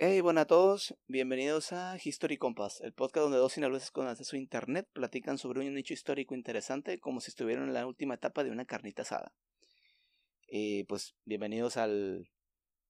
[0.00, 4.36] Hey, bueno a todos, bienvenidos a History Compass, el podcast donde dos sinaloenses con acceso
[4.36, 8.44] a internet platican sobre un hecho histórico interesante como si estuvieran en la última etapa
[8.44, 9.34] de una carnita asada.
[10.46, 12.30] Y pues bienvenidos al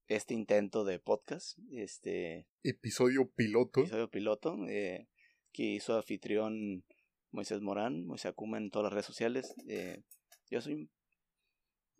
[0.06, 3.80] este intento de podcast, este Episodio piloto.
[3.80, 5.08] episodio piloto, eh,
[5.50, 6.84] que hizo anfitrión
[7.30, 9.54] Moisés Morán, Moisés Akuma en todas las redes sociales.
[9.66, 10.02] Eh,
[10.50, 10.90] yo soy un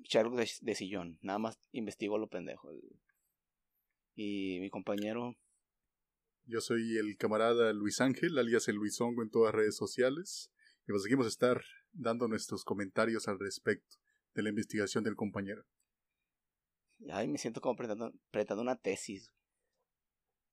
[0.03, 2.69] chargo de, de sillón, nada más investigo lo pendejo.
[4.21, 5.37] Y mi compañero
[6.45, 10.51] Yo soy el camarada Luis Ángel, alias el Luisongo en todas las redes sociales.
[10.89, 11.63] Y pues seguimos a estar
[11.93, 13.97] dando nuestros comentarios al respecto
[14.35, 15.65] de la investigación del compañero.
[17.13, 19.31] Ay, me siento como apretando, una tesis.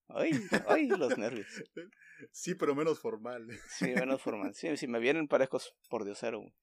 [0.10, 0.34] Ay,
[0.68, 1.48] ay, los nervios.
[2.32, 3.46] Sí, pero menos formal.
[3.68, 4.54] Sí, menos formal.
[4.54, 6.54] Sí, si me vienen parejos por diosero.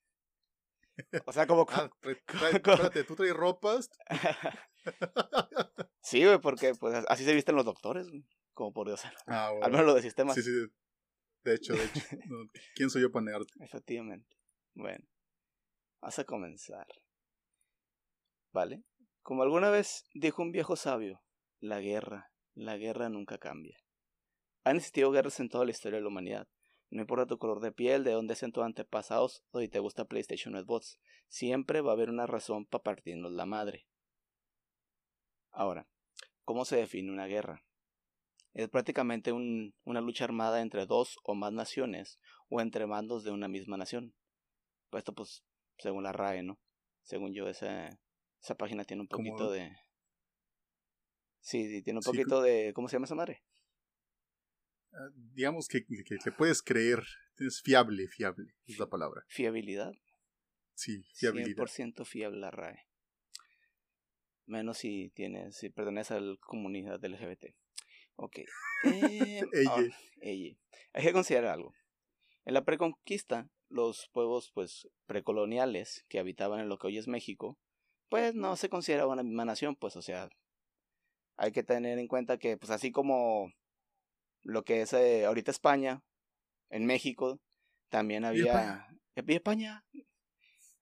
[1.26, 1.66] O sea, como...
[1.70, 3.90] Ah, trae- trae- espérate, ¿tú traes ropas?
[6.02, 9.16] sí, güey, porque pues así se visten los doctores, güey, como por diosero.
[9.26, 9.64] Ah, bueno.
[9.66, 10.34] Al menos lo de sistema.
[10.34, 10.50] Sí, sí.
[11.44, 12.00] De hecho, de hecho.
[12.28, 13.52] No, ¿Quién soy yo para negarte?
[13.60, 14.36] Efectivamente.
[14.74, 15.04] Bueno,
[16.00, 16.86] vas a comenzar.
[18.52, 18.84] ¿Vale?
[19.22, 21.22] Como alguna vez dijo un viejo sabio,
[21.60, 23.76] la guerra, la guerra nunca cambia.
[24.64, 26.46] Han existido guerras en toda la historia de la humanidad.
[26.92, 30.04] No importa tu color de piel, de dónde sean tus antepasados o si te gusta
[30.04, 33.88] PlayStation o Xbox, siempre va a haber una razón para partirnos la madre.
[35.50, 35.86] Ahora,
[36.44, 37.64] ¿cómo se define una guerra?
[38.54, 42.18] Es prácticamente un- una lucha armada entre dos o más naciones
[42.50, 44.14] o entre mandos de una misma nación.
[44.92, 45.44] Esto, pues,
[45.78, 46.58] según la RAE, ¿no?
[47.02, 47.98] Según yo, esa,
[48.42, 49.76] esa página tiene un poquito de.
[51.40, 52.72] Sí, sí, tiene un Sí, poquito de.
[52.74, 53.42] ¿Cómo se llama esa madre?
[54.92, 57.02] Ah, Digamos que, que, que puedes creer.
[57.38, 58.54] Es fiable, fiable.
[58.66, 59.24] Es la palabra.
[59.28, 59.92] Fiabilidad.
[60.74, 61.64] Sí, fiabilidad.
[61.64, 62.86] 100% fiable la RAE.
[64.46, 67.54] Menos si tienes, si perteneces a la comunidad LGBT.
[68.16, 68.38] Ok.
[68.84, 69.42] Eh,
[70.20, 70.56] ella.
[70.92, 71.72] Hay que considerar algo.
[72.44, 77.58] En la preconquista, los pueblos pues precoloniales que habitaban en lo que hoy es México,
[78.08, 80.28] pues no se consideraban una misma nación, pues o sea,
[81.36, 83.52] hay que tener en cuenta que pues así como
[84.42, 86.02] lo que es eh, ahorita España,
[86.70, 87.40] en México
[87.88, 89.84] también había ¿Y España.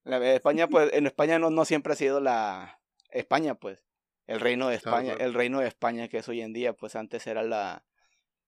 [0.05, 3.85] La, España pues en España no, no siempre ha sido la España pues
[4.27, 5.25] el reino de España, claro.
[5.25, 7.85] el reino de España que es hoy en día, pues antes era la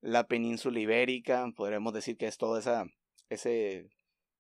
[0.01, 2.87] la península ibérica, podríamos decir que es todo esa
[3.29, 3.91] ese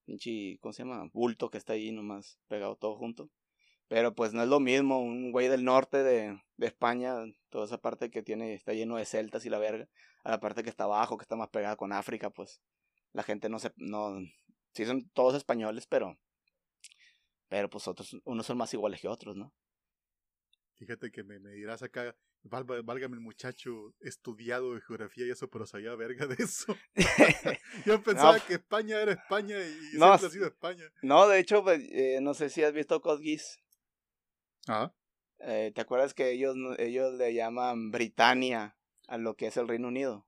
[0.04, 1.08] pinche, ¿cómo se llama?
[1.12, 3.30] bulto que está ahí nomás pegado todo junto.
[3.88, 7.14] Pero pues no es lo mismo un güey del norte de, de España,
[7.50, 9.88] toda esa parte que tiene está lleno de celtas y la verga,
[10.24, 12.60] a la parte que está abajo, que está más pegada con África, pues
[13.12, 14.18] la gente no se no
[14.74, 16.18] sí son todos españoles, pero
[17.48, 19.52] pero pues otros unos son más iguales que otros, ¿no?
[20.76, 25.64] Fíjate que me, me dirás acá, válgame el muchacho estudiado de geografía y eso, pero
[25.66, 26.76] sabía verga de eso.
[27.86, 28.44] Yo pensaba No.
[28.46, 30.84] que España era España y No, siempre ha sido España.
[31.02, 33.60] no, de hecho, pues, eh, no sé si has visto Code Geass.
[34.66, 34.92] Ah,
[35.44, 38.76] Eh, ¿Te acuerdas que ellos, ellos le llaman Britania
[39.08, 40.26] a lo que es el Reino Unido?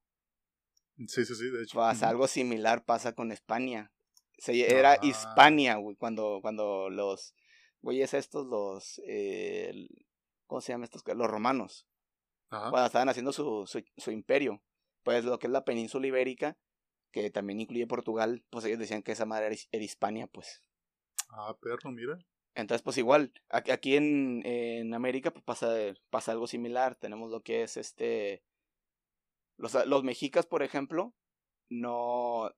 [1.08, 1.76] sí, sí, sí, de hecho.
[1.76, 3.92] Pasa algo similar pasa con España.
[4.38, 4.98] Se, era Ah.
[5.02, 7.34] Hispania, güey, cuando, cuando los
[7.82, 9.88] güeyes estos, los, eh,
[10.46, 11.02] ¿cómo se llaman estos?
[11.16, 11.86] Los romanos,
[12.50, 12.70] Ajá.
[12.70, 14.62] cuando estaban haciendo su, su, su imperio.
[15.02, 16.56] Pues lo que es la península ibérica,
[17.12, 20.62] que también incluye Portugal, pues ellos decían que esa madre era, his- era Hispania, pues.
[21.28, 22.18] Ah, perro, mira.
[22.54, 25.68] Entonces, pues igual, aquí aquí en, en América pues pasa,
[26.08, 26.94] pasa algo similar.
[26.94, 28.42] Tenemos lo que es este...
[29.56, 31.14] Los, los mexicas, por ejemplo,
[31.68, 32.50] no...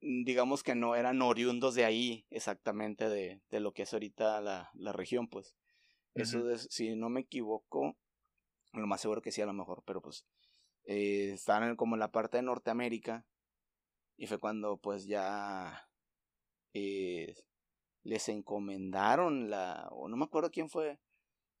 [0.00, 4.70] Digamos que no eran oriundos de ahí exactamente de, de lo que es ahorita la,
[4.74, 5.54] la región, pues.
[6.14, 7.96] Eso, es, si no me equivoco,
[8.72, 10.26] lo más seguro que sí a lo mejor, pero pues
[10.86, 13.26] eh, estaban en- como en la parte de Norteamérica
[14.16, 15.88] y fue cuando pues ya
[16.74, 17.34] eh,
[18.04, 20.98] les encomendaron la o no me acuerdo quién fue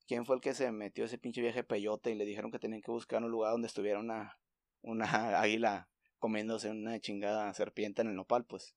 [0.06, 2.82] quién fue el que se metió ese pinche viaje peyote y le dijeron que tenían
[2.82, 4.38] que buscar un lugar donde estuviera una
[4.82, 5.06] una
[5.40, 5.88] águila
[6.18, 8.74] comiéndose una chingada serpiente en el nopal pues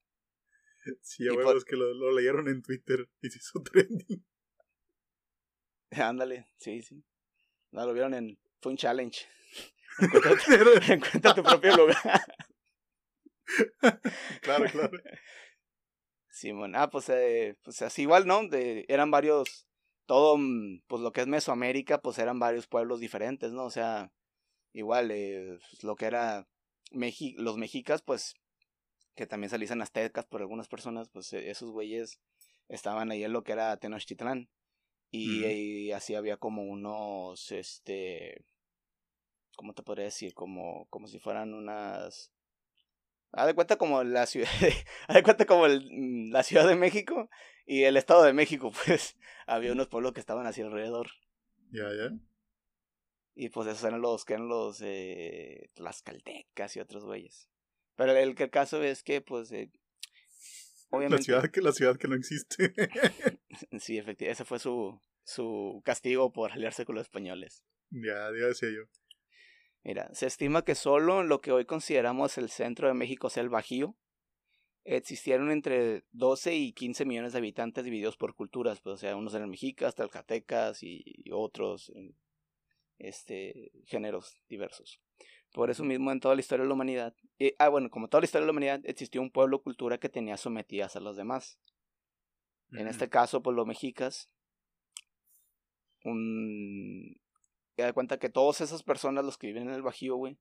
[1.01, 4.25] Sí, a huevos por- que lo, lo leyeron en Twitter y se hizo trending.
[5.91, 7.03] ándale sí sí
[7.71, 9.25] no lo vieron en fue un challenge
[9.99, 12.21] encuentra, encuentra tu propio lugar
[14.41, 14.91] claro, claro.
[16.29, 18.45] Simón, ah, pues, eh, pues así igual, ¿no?
[18.47, 19.67] De, eran varios,
[20.05, 23.63] todo, mm, pues lo que es Mesoamérica, pues eran varios pueblos diferentes, ¿no?
[23.63, 24.11] O sea,
[24.75, 26.47] igual, eh, pues, lo que era
[26.91, 28.35] Mexi los mexicas, pues,
[29.15, 32.19] que también se le dicen aztecas por algunas personas, pues eh, esos güeyes
[32.67, 34.49] estaban ahí en lo que era Tenochtitlán.
[35.11, 38.43] Y, y así había como unos, este,
[39.55, 40.33] ¿cómo te podría decir?
[40.33, 42.33] Como, como si fueran unas...
[43.31, 44.49] Haz de cuenta como la ciudad,
[45.13, 47.29] de cuenta como el, mm, la Ciudad de México
[47.65, 49.15] y el Estado de México, pues
[49.47, 51.07] había unos pueblos que estaban así alrededor.
[51.71, 52.11] Ya, ya.
[53.35, 57.49] Y pues esos eran los que eran los eh, las caldecas y otros güeyes.
[57.95, 59.71] Pero el, el caso es que, pues, eh,
[60.89, 61.17] obviamente...
[61.17, 62.73] La ciudad que, la ciudad que no existe.
[63.79, 67.63] sí, efectivamente, ese fue su, su castigo por aliarse con los españoles.
[67.89, 68.83] Ya, ya decía yo.
[69.83, 73.43] Mira, se estima que solo en lo que hoy consideramos el centro de México, sea
[73.43, 73.95] el Bajío,
[74.83, 79.33] existieron entre 12 y 15 millones de habitantes divididos por culturas, pues, o sea, unos
[79.35, 81.91] eran mexicas, talcatecas y otros
[82.97, 85.01] este, géneros diversos.
[85.51, 88.21] Por eso mismo en toda la historia de la humanidad, eh, ah bueno, como toda
[88.21, 91.59] la historia de la humanidad, existió un pueblo cultura que tenía sometidas a los demás.
[92.71, 94.29] En este caso, pues los mexicas,
[96.03, 97.21] un...
[97.77, 100.37] da cuenta que todas esas personas, los que viven en el Bajío, güey,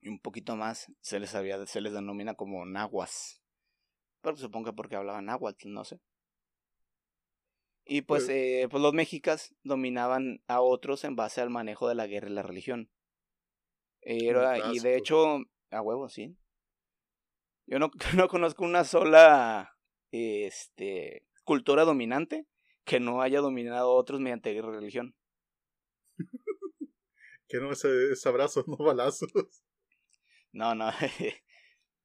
[0.00, 3.42] y un poquito más, se les, había, se les denomina como nahuas.
[4.22, 6.00] Pero supongo que porque hablaban náhuatl, no sé.
[7.92, 11.96] Y pues, pues, eh, pues los mexicas dominaban a otros en base al manejo de
[11.96, 12.88] la guerra y la religión.
[14.00, 15.38] Era, y de hecho,
[15.72, 16.36] a huevo, sí.
[17.66, 19.76] Yo no, no conozco una sola
[20.12, 22.46] este, cultura dominante
[22.84, 25.16] que no haya dominado a otros mediante guerra y religión.
[27.48, 29.32] que no es, es abrazos, no balazos.
[30.52, 30.92] No, no.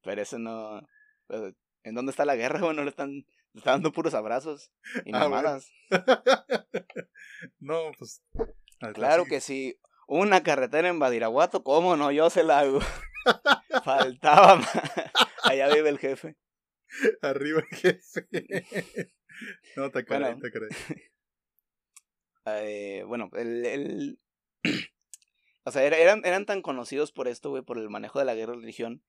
[0.02, 0.80] Pero eso no.
[1.28, 1.54] Pues,
[1.84, 2.58] ¿En dónde está la guerra?
[2.60, 3.24] Bueno, le están
[3.56, 4.72] está dando puros abrazos
[5.04, 5.70] y ah, mamadas.
[7.58, 8.22] no, pues.
[8.94, 9.78] Claro que sí.
[10.08, 12.12] Una carretera en Badiraguato, ¿cómo no?
[12.12, 12.80] Yo se la hago.
[13.84, 14.70] Faltaba más.
[15.42, 16.36] Allá vive el jefe.
[17.22, 18.28] Arriba el jefe.
[19.76, 20.68] no, te caray, bueno, te caray.
[22.46, 24.18] Eh, bueno, el, el...
[25.64, 28.52] o sea, eran, eran tan conocidos por esto, güey, por el manejo de la guerra
[28.52, 29.02] de religión,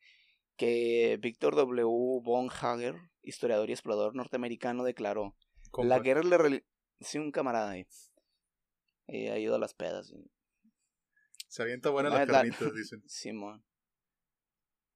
[0.55, 1.83] que Víctor W.
[2.23, 2.95] von Hager,
[3.27, 5.35] historiador y explorador norteamericano, declaró:
[5.77, 6.67] La guerra religión.
[6.99, 7.87] Sí, un camarada ahí.
[9.07, 10.13] Eh, ha ido a las pedas.
[11.47, 13.03] Se avienta buena las carnitas, dicen.
[13.07, 13.63] Simón.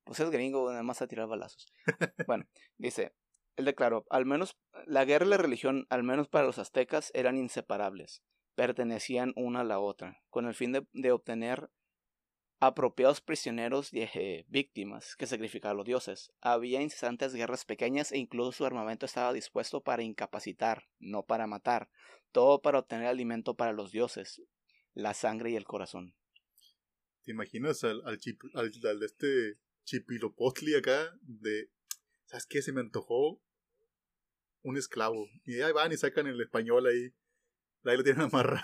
[0.04, 1.68] pues es gringo, nada más a tirar balazos.
[2.28, 2.46] bueno,
[2.78, 3.14] dice:
[3.56, 7.38] Él declaró: Al menos la guerra y la religión, al menos para los aztecas, eran
[7.38, 8.24] inseparables.
[8.56, 11.70] Pertenecían una a la otra, con el fin de, de obtener
[12.62, 16.32] apropiados prisioneros y eh, víctimas que sacrificaban los dioses.
[16.42, 21.90] Había incesantes guerras pequeñas e incluso su armamento estaba dispuesto para incapacitar, no para matar,
[22.32, 24.44] todo para obtener alimento para los dioses,
[24.94, 26.16] la sangre y el corazón.
[27.24, 28.20] ¿Te imaginas al, al,
[28.54, 31.72] al, al este chipilopotli acá de,
[32.26, 32.62] ¿sabes qué?
[32.62, 33.42] Se me antojó
[34.62, 35.28] un esclavo.
[35.46, 37.12] Y ahí van y sacan el español ahí,
[37.86, 38.64] ahí lo tienen amarrado.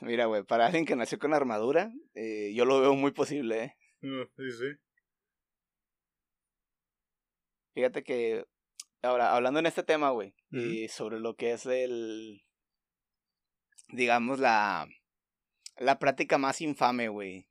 [0.00, 3.76] Mira, güey, para alguien que nació con armadura, eh, yo lo veo muy posible, ¿eh?
[4.00, 4.76] Sí, sí.
[7.74, 8.44] Fíjate que,
[9.02, 12.42] ahora, hablando en este tema, güey, y sobre lo que es el,
[13.88, 14.86] digamos, la,
[15.76, 17.48] la práctica más infame, güey,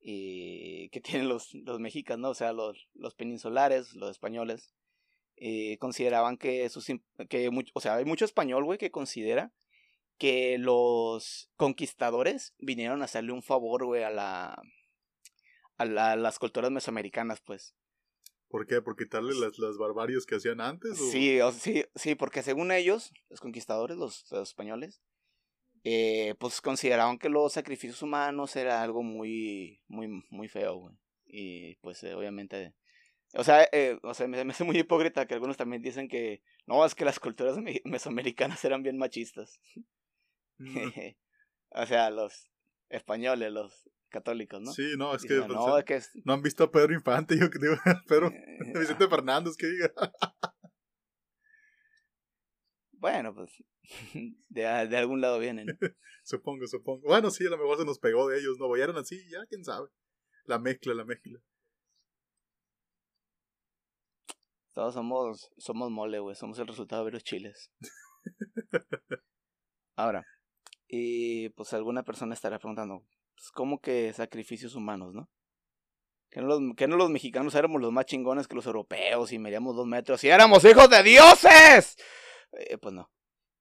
[0.00, 2.28] y que tienen los, los mexicanos, ¿no?
[2.30, 4.74] O sea, los, los peninsulares, los españoles,
[5.36, 6.86] eh, consideraban que, sus,
[7.28, 9.52] que o sea, hay mucho español, güey, que considera
[10.18, 14.62] que los conquistadores vinieron a hacerle un favor, güey, a la,
[15.76, 17.74] a las culturas mesoamericanas, pues.
[18.48, 18.80] ¿Por qué?
[18.80, 20.96] ¿Por quitarle las, las barbarias que hacían antes?
[21.10, 25.02] Sí, sí, sí, porque según ellos, los conquistadores, los, españoles,
[25.82, 30.96] eh, pues consideraban que los sacrificios humanos era algo muy, muy, muy feo, güey.
[31.26, 32.74] Y pues eh, obviamente,
[33.34, 36.40] o sea, eh, o sea, me, me hace muy hipócrita que algunos también dicen que
[36.66, 39.60] no, es que las culturas mesoamericanas eran bien machistas.
[41.70, 42.50] o sea, los
[42.88, 44.72] españoles, los católicos, ¿no?
[44.72, 47.74] Sí, no, es que, pues, no, han visto a Pedro Infante, yo digo,
[48.08, 49.92] Pedro eh, Vicente Fernández, que diga.
[52.92, 53.50] bueno, pues
[54.48, 55.66] de, de, algún lado vienen.
[56.24, 57.02] supongo, supongo.
[57.08, 58.74] Bueno, sí, a lo mejor se nos pegó de ellos, ¿no?
[58.76, 59.88] eran así, ya, quién sabe.
[60.44, 61.40] La mezcla, la mezcla.
[64.74, 66.34] Todos somos, somos mole, güey.
[66.34, 67.70] Somos el resultado de los chiles.
[69.96, 70.26] Ahora,
[70.96, 75.28] y pues alguna persona estará preguntando, pues, ¿cómo que sacrificios humanos, no?
[76.30, 79.40] Que no, los, que no los mexicanos éramos los más chingones que los europeos y
[79.40, 81.96] medíamos dos metros y éramos hijos de dioses.
[82.52, 83.10] Eh, pues no.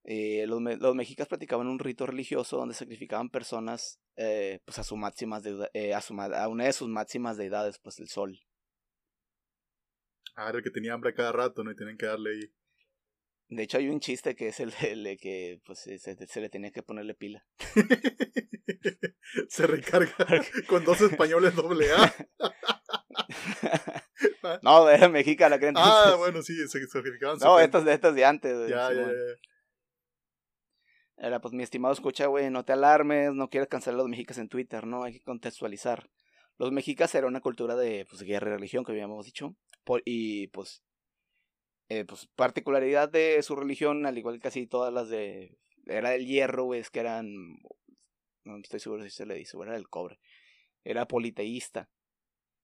[0.04, 4.96] Eh, los, los mexicas practicaban un rito religioso donde sacrificaban personas eh, pues a su
[4.96, 8.40] máximas de, a, su, a una de sus máximas deidades, pues el sol.
[10.36, 11.72] Ah, era el que tenía hambre cada rato, ¿no?
[11.72, 12.54] Y tienen que darle ahí.
[13.56, 14.72] De hecho, hay un chiste que es el,
[15.04, 17.46] de que pues, se, le tenía que ponerle pila.
[19.50, 20.16] Se recarga
[20.68, 22.14] con dos españoles doble A.
[24.62, 25.74] no, era mexicana, creo.
[25.76, 27.38] Ah, bueno, sí, se sacrificaban.
[27.40, 28.56] No, estas, estas de antes.
[28.56, 29.14] güey, Ya, ya, ya.
[31.18, 34.38] Era, pues, mi estimado, escucha, güey, no te alarmes, no quieres cancelar a los mexicas
[34.38, 35.04] en Twitter, ¿no?
[35.04, 36.10] Hay que contextualizar.
[36.58, 39.56] Los mexicas era una cultura de, pues, guerra y religión, que habíamos dicho.
[40.06, 40.84] Y, pues,
[41.90, 45.58] eh, pues, particularidad de su religión, al igual que casi todas las de...
[45.86, 47.30] Era el hierro, güey, es que eran...
[48.46, 50.20] No estoy seguro si se le dice, era el cobre.
[50.84, 51.90] Era politeísta.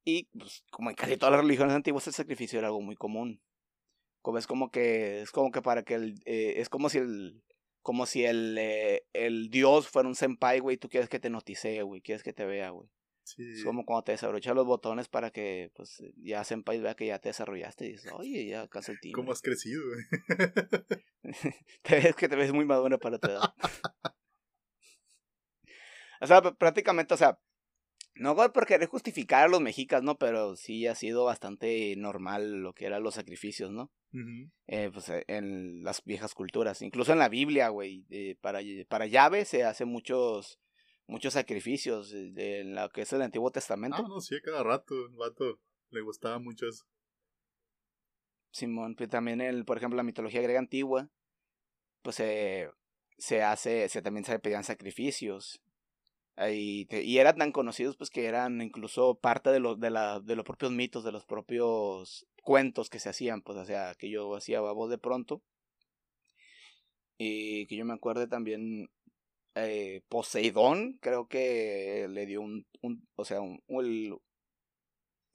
[0.06, 3.42] Y, pues, como en casi todas las religiones antiguas, el sacrificio era algo muy común.
[4.22, 7.44] Como es como que, es como que para que el, eh, es como si el,
[7.82, 11.82] como si el, eh, el dios fuera un senpai, güey, tú quieres que te noticie,
[11.84, 12.90] güey, quieres que te vea, güey.
[13.36, 13.52] Sí.
[13.52, 17.20] Es como cuando te desabrochas los botones para que, pues, ya senpai vea que ya
[17.20, 19.16] te desarrollaste y dices, oye, ya alcanza el timbre.
[19.22, 19.82] ¿Cómo has crecido,
[21.84, 23.42] te ves que te ves muy madura para tu edad.
[26.22, 27.40] o sea, pr- prácticamente, o sea,
[28.16, 30.18] no por querer justificar a los mexicas, ¿no?
[30.18, 33.92] Pero sí ha sido bastante normal lo que eran los sacrificios, ¿no?
[34.68, 36.82] Eh, pues, eh, en las viejas culturas.
[36.82, 38.60] Incluso en la Biblia, güey, eh, para,
[38.90, 40.60] para llave se hacen muchos,
[41.10, 43.98] muchos sacrificios eh, en lo que es el Antiguo Testamento.
[44.00, 45.60] Ah, no, sí, cada rato, el vato
[45.92, 46.86] le gustaba mucho eso.
[48.52, 51.10] Simón, pues también, el, por ejemplo, la mitología griega antigua,
[52.02, 52.70] pues eh,
[53.18, 55.62] se hace, se también se pedían sacrificios.
[56.52, 60.22] Y, te- y eran tan conocidos pues que eran incluso parte de los de, la,
[60.22, 64.10] de los propios mitos, de los propios cuentos que se hacían, pues o sea, que
[64.10, 65.42] yo hacía a voz de pronto.
[67.18, 68.90] Y que yo me acuerde también
[69.56, 74.16] eh, Poseidón, creo que le dio un, un o sea, un, el,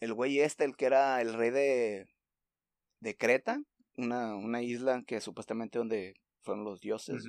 [0.00, 2.06] el güey este, el que era el rey de,
[3.00, 3.60] de Creta,
[3.96, 7.24] una, una isla que supuestamente donde fueron los dioses.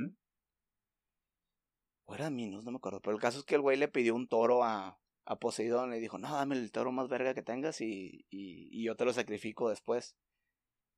[2.08, 3.02] O era Minos, no me acuerdo.
[3.02, 5.90] Pero el caso es que el güey le pidió un toro a, a Poseidón.
[5.90, 9.06] Le dijo, no, dame el toro más verga que tengas y, y, y yo te
[9.06, 10.16] lo sacrifico después.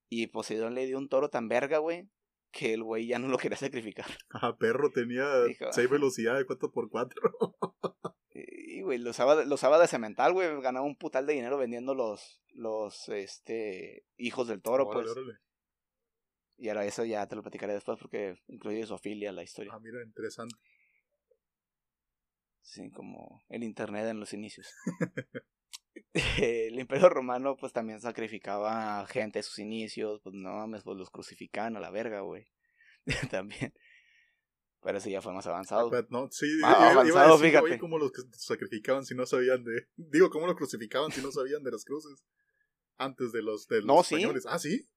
[0.10, 2.10] Y Poseidón le dio un toro tan verga, güey,
[2.52, 4.06] que el güey ya no lo quería sacrificar.
[4.30, 7.56] Ah, perro tenía Dijo, 6 velocidades 4x4.
[8.34, 10.62] Y, güey, lo usaba, lo usaba de cemental, güey.
[10.62, 15.18] Ganaba un putal de dinero vendiendo los, los, este, hijos del toro, Órale, pues.
[15.18, 15.40] órale.
[16.58, 19.72] Y ahora eso ya te lo platicaré después porque incluye zoofilia la historia.
[19.74, 20.56] Ah, mira, interesante.
[22.62, 24.74] Sí, como el internet en los inicios.
[26.70, 30.98] el imperio romano pues también sacrificaba a gente a sus inicios, pues no mames, pues
[30.98, 32.46] los crucificaban a la verga, güey.
[33.32, 33.74] también.
[34.82, 35.90] Pero eso ya fue más avanzado.
[35.90, 37.66] Pero no, sí, Ah, iba- iba a avanzado, decir, fíjate.
[37.66, 39.88] oye, cómo los sacrificaban si no sabían de...
[39.96, 42.24] Digo, ¿cómo los crucificaban si no sabían de las cruces?
[42.98, 44.16] Antes de los, de los No, sí.
[44.16, 44.46] españoles.
[44.48, 44.88] Ah, ¿sí?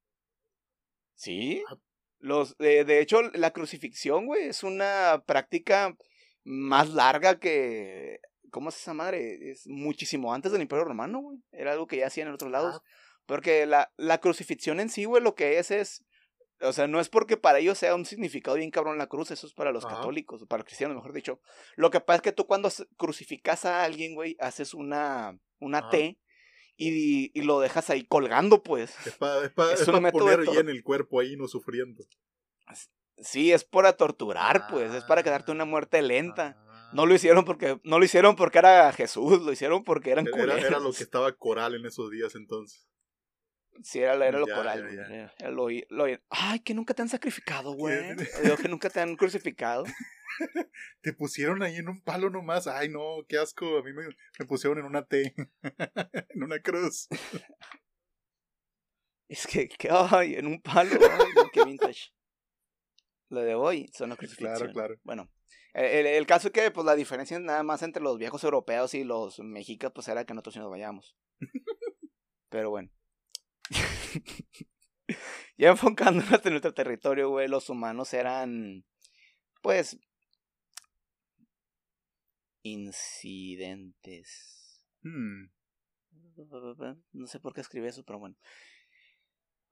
[1.14, 1.62] Sí.
[1.68, 1.76] Ah.
[2.18, 5.96] Los, de, de hecho, la crucifixión, güey, es una práctica
[6.44, 8.20] más larga que...
[8.50, 9.50] ¿Cómo es esa madre?
[9.50, 11.38] Es muchísimo antes del Imperio Romano, güey.
[11.52, 12.76] Era algo que ya hacían en otros lados.
[12.78, 12.84] Ah.
[13.26, 16.04] Porque la, la crucifixión en sí, güey, lo que es es...
[16.62, 19.46] O sea, no es porque para ellos sea un significado bien cabrón la cruz, eso
[19.46, 19.96] es para los Ajá.
[19.96, 21.40] católicos, para los cristianos, mejor dicho.
[21.74, 25.88] Lo que pasa es que tú cuando crucificas a alguien, güey, haces una, una.
[25.88, 26.18] T
[26.76, 28.94] y, y lo dejas ahí colgando, pues.
[29.06, 32.04] Es para es poner tor- bien el cuerpo ahí no sufriendo.
[33.16, 36.56] Sí, es para torturar, pues, es para quedarte una muerte lenta.
[36.58, 36.69] Ah.
[36.92, 40.58] No lo hicieron porque no lo hicieron porque era Jesús, lo hicieron porque eran Era,
[40.58, 42.86] era lo que estaba coral en esos días entonces.
[43.82, 45.02] Sí, era, era lo Ya, coral, ya, güey, ya.
[45.14, 48.14] era- era lo, lo- Ay, que nunca te han sacrificado, güey.
[48.42, 49.84] Digo que nunca te han crucificado.
[51.02, 52.66] Te pusieron ahí en un palo nomás.
[52.66, 53.78] Ay, no, qué asco.
[53.78, 54.04] A mí me,
[54.38, 55.34] me pusieron en una T.
[56.34, 57.08] en una cruz.
[59.28, 62.12] Es que, que ay, en un palo, ay, no, qué vintage.
[63.28, 64.58] Lo de hoy son las crucifixiones.
[64.58, 64.94] Claro, claro.
[65.04, 65.30] Bueno,
[65.74, 68.94] el, el- el caso es que pues la diferencia nada más entre los viejos europeos
[68.94, 71.16] y los mexicas pues era que nosotros sí nos vayamos.
[72.48, 72.90] Pero bueno.
[75.58, 78.84] ya enfocándonos en nuestro territorio, güey, los humanos eran
[79.62, 79.98] pues
[82.62, 84.30] incidentes.
[85.02, 85.46] Hmm.
[87.12, 88.36] No sé por qué escribí eso, pero bueno.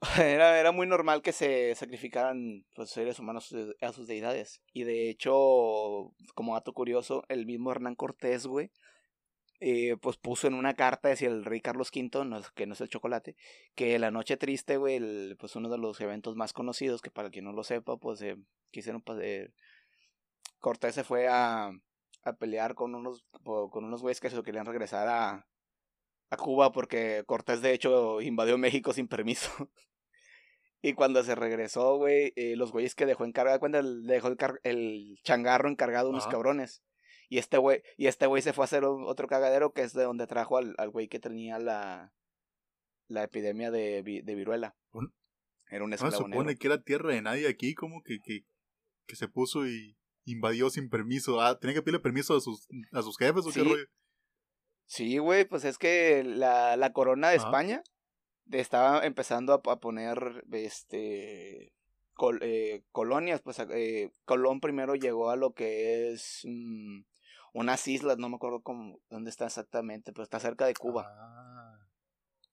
[0.18, 4.62] Era, era muy normal que se sacrificaran pues, seres humanos a sus deidades.
[4.72, 5.32] Y de hecho,
[6.34, 8.70] como dato curioso, el mismo Hernán Cortés, güey,
[9.60, 12.80] eh, pues puso en una carta hacia el rey Carlos V, no que no es
[12.80, 13.34] el chocolate,
[13.74, 17.44] que la noche triste, güey, pues uno de los eventos más conocidos, que para quien
[17.46, 18.36] no lo sepa, pues eh,
[18.70, 19.50] quisieron, pues, eh,
[20.60, 21.72] Cortés se fue a,
[22.22, 25.47] a pelear con unos, con unos güeyes que se querían regresar a,
[26.30, 29.50] a Cuba porque Cortés de hecho invadió México sin permiso.
[30.82, 34.36] y cuando se regresó, güey, eh, los güeyes que dejó encargado, cuenta, le dejó el,
[34.64, 36.32] el changarro encargado a unos Ajá.
[36.32, 36.82] cabrones.
[37.30, 40.04] Y este güey, y este güey se fue a hacer otro cagadero que es de
[40.04, 42.14] donde trajo al, al güey que tenía la,
[43.06, 44.76] la epidemia de, de viruela.
[45.70, 48.46] Era un esclavo no, supone que era tierra de nadie aquí, como que, que,
[49.06, 51.40] que se puso y invadió sin permiso.
[51.40, 53.84] Ah, tenía que pedirle permiso a sus, a sus jefes o qué rollo.
[54.88, 57.82] Sí, güey, pues es que la, la corona de España
[58.50, 61.74] estaba empezando a, poner este
[62.40, 67.00] eh, colonias, pues eh, Colón primero llegó a lo que es mm,
[67.52, 71.06] unas islas, no me acuerdo cómo, dónde está exactamente, pero está cerca de Cuba.
[71.06, 71.78] Ah.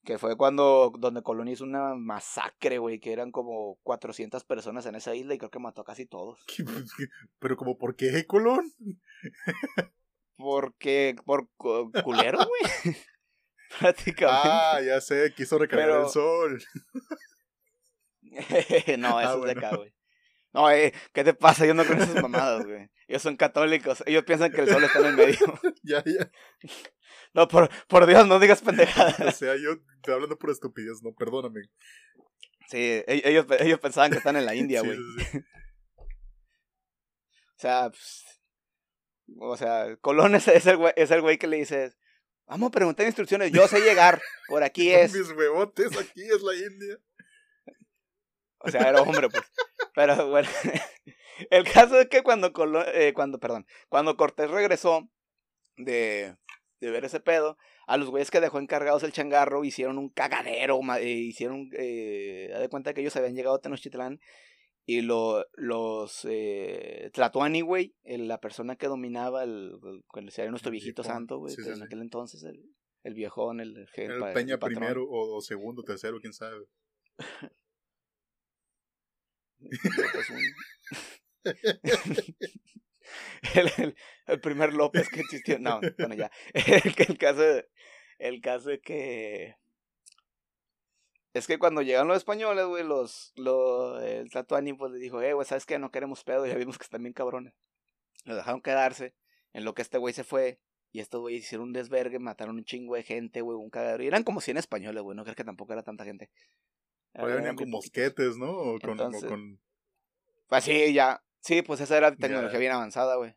[0.04, 4.94] Que fue cuando, donde Colón hizo una masacre, güey, que eran como 400 personas en
[4.94, 6.44] esa isla y creo que mató a casi todos.
[7.38, 8.74] Pero como, ¿por qué Colón?
[10.36, 12.62] Porque, por culero, güey.
[13.78, 14.48] Prácticamente.
[14.48, 16.62] Ah, ya sé, quiso recargar el sol.
[18.98, 19.92] no, eso ah, es de acá, güey.
[20.52, 21.66] No, eh, ¿qué te pasa?
[21.66, 22.88] Yo no con esas mamadas, güey.
[23.08, 24.02] Ellos son católicos.
[24.06, 25.38] Ellos piensan que el sol está en el medio.
[25.82, 26.30] ya, ya.
[27.34, 29.20] No, por, por Dios, no digas pendejadas.
[29.20, 31.62] o sea, yo te hablando por estupidez, no, perdóname.
[32.68, 34.96] Sí, e, ellos, ellos pensaban que están en la India, güey.
[34.96, 38.24] Sí, sí, o sea, pues,
[39.38, 41.94] o sea, Colón es, el güey, es el güey que le dice,
[42.46, 45.12] vamos a preguntar instrucciones, yo sé llegar, por aquí es.
[45.14, 46.98] mis huevotes, aquí es la India.
[48.58, 49.44] O sea, era hombre, pues.
[49.94, 50.48] Pero bueno,
[51.50, 55.08] el caso es que cuando Colón, eh, cuando, perdón, cuando Cortés regresó
[55.76, 56.36] de,
[56.80, 57.56] de ver ese pedo,
[57.86, 62.68] a los güeyes que dejó encargados el changarro hicieron un cagadero, eh, hicieron, eh, de
[62.68, 64.20] cuenta que ellos habían llegado a Tenochtitlán
[64.88, 69.72] y lo, los eh, Tlatuani, güey, la persona que dominaba el,
[70.14, 72.62] el, sería nuestro viejito santo, güey, en aquel entonces, el,
[73.02, 76.66] el viejón, el, el, el Peña primero o, segundo, tercero, quién sabe.
[83.54, 85.58] el, el, primer López que existió.
[85.58, 86.30] No, bueno, ya.
[86.54, 87.42] El, el caso,
[88.18, 89.56] el caso es que
[91.36, 95.34] es que cuando llegaron los españoles, güey, los, los, el Tatuani pues le dijo, eh,
[95.34, 95.78] güey, ¿sabes qué?
[95.78, 97.52] No queremos pedo, ya vimos que están bien cabrones.
[98.24, 99.14] Lo dejaron quedarse,
[99.52, 100.60] en lo que este güey se fue,
[100.92, 104.02] y estos güeyes hicieron un desvergue, mataron un chingo de gente, güey, un cagadero.
[104.02, 106.30] Y eran como 100 españoles, güey, no creo que tampoco era tanta gente.
[107.14, 108.50] Oye, venían con mosquetes, ¿no?
[108.50, 109.60] O con, con...
[110.48, 111.22] Pues sí, ya.
[111.40, 113.36] Sí, pues esa era tecnología bien avanzada, güey.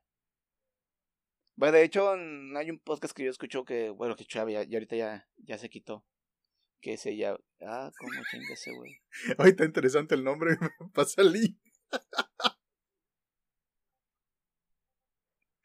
[1.55, 4.95] Bueno, de hecho, hay un podcast que yo escucho que, bueno, que ya, y ahorita
[4.95, 6.05] ya, ya se quitó
[6.81, 7.39] que se llama.
[7.61, 9.01] Ah, ¿cómo chinga ese güey?
[9.37, 10.57] Ay, está interesante el nombre.
[10.93, 11.57] Pasa link.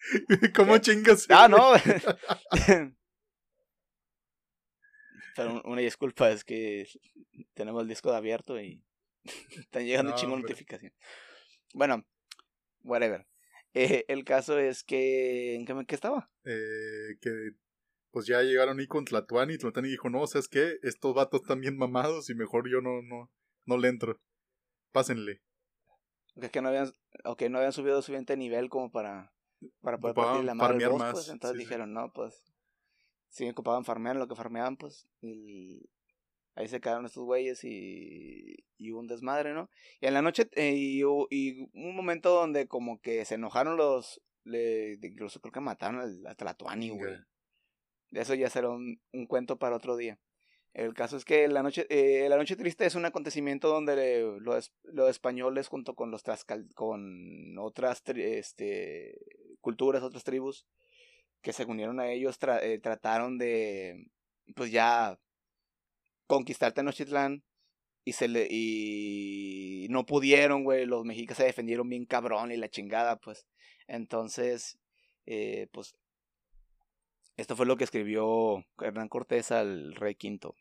[0.55, 1.27] ¿Cómo chingas?
[1.31, 1.73] Ah, no.
[5.37, 6.87] Pero una disculpa, es que
[7.55, 8.85] tenemos el disco de abierto y
[9.57, 10.97] están llegando no, chingo notificaciones.
[11.73, 12.07] Bueno,
[12.83, 13.27] whatever.
[13.73, 15.55] Eh, el caso es que.
[15.57, 16.31] ¿En qué, qué estaba?
[16.45, 17.51] Eh, que
[18.15, 20.79] pues ya llegaron ahí con Tlatuani y Tlatuani dijo, no, ¿sabes qué?
[20.85, 23.29] Estos vatos están bien mamados y mejor yo no, no,
[23.67, 24.21] no le entro.
[24.93, 25.43] Pásenle.
[26.37, 26.93] Es que no habían,
[27.25, 29.35] okay, no habían subido suficiente nivel como para,
[29.81, 32.55] para poder partir la madre boss, pues, entonces dijeron, no, pues,
[33.31, 35.91] si ocupaban farmear lo que farmeaban, pues, y
[36.55, 39.71] ahí se quedaron estos güeyes y, y un desmadre, ¿no?
[40.01, 44.23] Y en la noche, eh, y, y, un momento donde como que se enojaron los,
[44.45, 47.17] le, incluso creo que mataron a Tlatuani, güey.
[48.15, 50.19] Eso ya será un, un cuento para otro día.
[50.75, 54.73] El caso es que la noche, eh, la noche triste es un acontecimiento donde los,
[54.83, 56.25] los españoles junto con los
[56.75, 59.21] con otras este,
[59.61, 60.67] culturas, otras tribus
[61.43, 64.11] que se unieron a ellos eh, trataron de
[64.57, 65.17] pues ya
[66.27, 67.45] conquistar Tenochtitlán
[68.05, 72.69] y se le y no pudieron, güey, los mexicas se defendieron bien cabrón y la
[72.69, 73.47] chingada, pues.
[73.87, 74.79] Entonces,
[75.27, 75.95] eh, pues
[77.37, 80.55] esto fue lo que escribió Hernán Cortés al rey Quinto.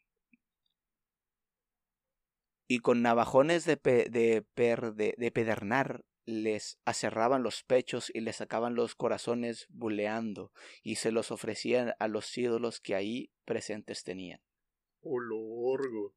[2.67, 8.95] Y con navajones de, de, de, pedernar les aserraban los pechos y les sacaban los
[8.95, 14.39] corazones buleando y se los ofrecían a los ídolos que ahí presentes tenían.
[15.01, 16.15] ¡Oh, lorgo!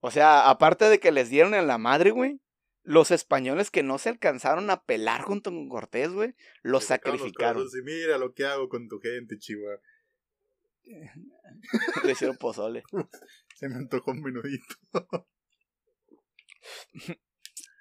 [0.00, 2.40] O sea, aparte de que les dieron en la madre, güey,
[2.86, 7.66] los españoles que no se alcanzaron a pelar junto con Cortés, güey, los sacrificaron.
[7.66, 9.80] y mira lo que hago con tu gente, chihuahua.
[12.04, 12.84] Le hicieron pozole.
[13.56, 14.76] Se me antojó un menudito.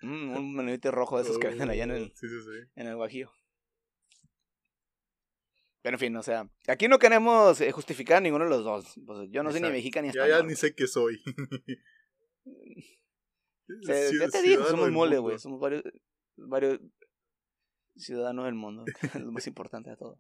[0.02, 2.70] Mm, un menudito rojo de esos que venden allá en el, sí, sí, sí.
[2.76, 3.32] en el Guajío.
[5.82, 9.00] Pero en fin, o sea, aquí no queremos eh, justificar a ninguno de los dos.
[9.04, 10.30] Pues, yo no soy ni mexicano ni español.
[10.30, 11.20] Ya, ya ni sé qué soy.
[13.68, 15.40] Ya te digo, somos mole, güey.
[15.40, 15.84] Somos varios,
[16.36, 16.80] varios.
[17.96, 18.86] ciudadano del mundo,
[19.26, 20.20] lo más importante de todo.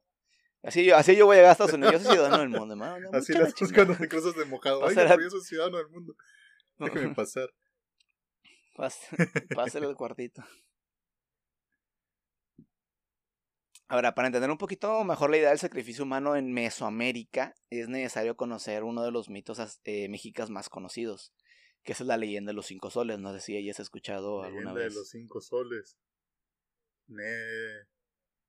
[0.64, 2.74] Así yo, así yo voy a llegar a Estados Unidos, yo soy ciudadano del mundo,
[2.74, 3.10] hermano.
[3.14, 4.86] Así las cuando te cruzas de mojado.
[4.88, 6.16] Ay, yo soy ciudadano del mundo.
[6.80, 7.50] Déjame pasar.
[8.76, 10.44] Pásale el cuartito.
[13.88, 18.36] Ahora, para entender un poquito mejor la idea del sacrificio humano en Mesoamérica, es necesario
[18.36, 21.32] conocer uno de los mitos eh, mexicas más conocidos,
[21.86, 23.20] que es la leyenda de los cinco soles.
[23.20, 24.94] No sé si hayas escuchado alguna vez.
[24.94, 25.98] de los cinco soles.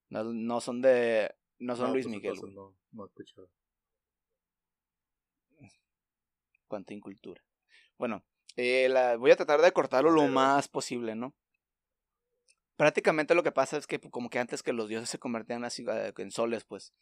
[0.09, 1.33] No, no son de.
[1.59, 2.35] No son Luis Miguel.
[2.53, 3.49] No, no he escuchado.
[6.67, 7.41] Cuánta incultura.
[7.97, 8.25] Bueno,
[8.57, 11.33] eh, la, voy a tratar de cortarlo lo más posible, ¿no?
[12.77, 15.85] prácticamente lo que pasa es que como que antes que los dioses se convertían así
[15.91, 16.93] eh, en soles, pues.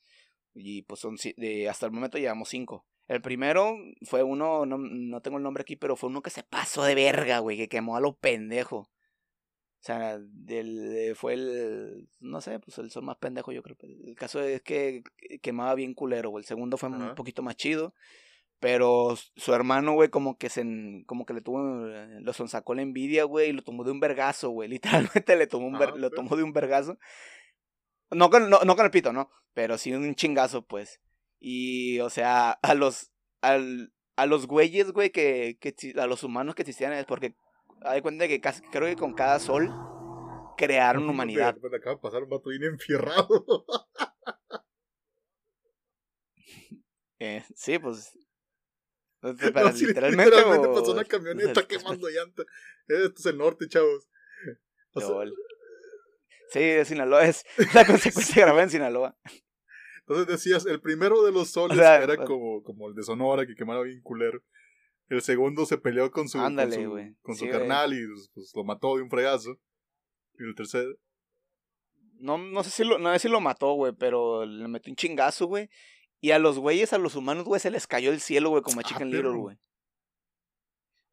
[0.55, 2.87] Y pues son de, hasta el momento llevamos cinco.
[3.07, 6.43] El primero fue uno, no, no tengo el nombre aquí, pero fue uno que se
[6.43, 8.77] pasó de verga, güey, que quemó a lo pendejo.
[8.79, 13.77] O sea, del, fue el, no sé, pues el sol más pendejo, yo creo.
[13.83, 15.03] El caso es que
[15.43, 16.41] quemaba bien culero, güey.
[16.41, 17.95] El segundo fue un poquito más chido.
[18.61, 20.65] Pero su hermano, güey, como que se
[21.05, 24.01] como que le tuvo eh, lo sacó la envidia, güey, y lo tomó de un
[24.01, 24.71] vergazo, güey.
[25.21, 26.99] Literalmente le tomó un ver, lo tomó de un vergazo.
[28.11, 30.99] No con, no, no con el pito, no, pero sí un chingazo, pues.
[31.47, 36.55] Y, o sea, a los, al, a los güeyes, güey, que, que, a los humanos
[36.55, 37.37] que existían, es porque,
[37.83, 39.71] hay cuenta que casi, creo que con cada sol
[40.57, 41.55] crearon humanidad.
[41.61, 43.45] Me acaba de pasar un vato bien enfierrado.
[47.19, 48.19] eh, sí, pues
[49.21, 50.31] Para, literalmente,
[50.73, 52.45] pasó una camioneta quemando llanta.
[52.89, 54.09] Esto es el norte, chavos.
[56.49, 59.19] sí, de Sinaloa es la consecuencia grabada en Sinaloa.
[60.07, 63.83] Entonces decías, el primero de los soles era como, como el de Sonora, que quemaba
[63.83, 64.43] bien culero.
[65.09, 69.03] El segundo se peleó con su, con su, carnal y pues, pues, lo mató de
[69.03, 69.59] un fregazo.
[70.39, 70.95] Y el tercero.
[72.19, 74.97] No, no sé si lo, no sé si lo mató, güey, pero le metió un
[74.97, 75.69] chingazo, güey.
[76.21, 78.81] Y a los güeyes, a los humanos, güey, se les cayó el cielo, güey, como
[78.81, 79.59] a ah, Chicken Little, güey.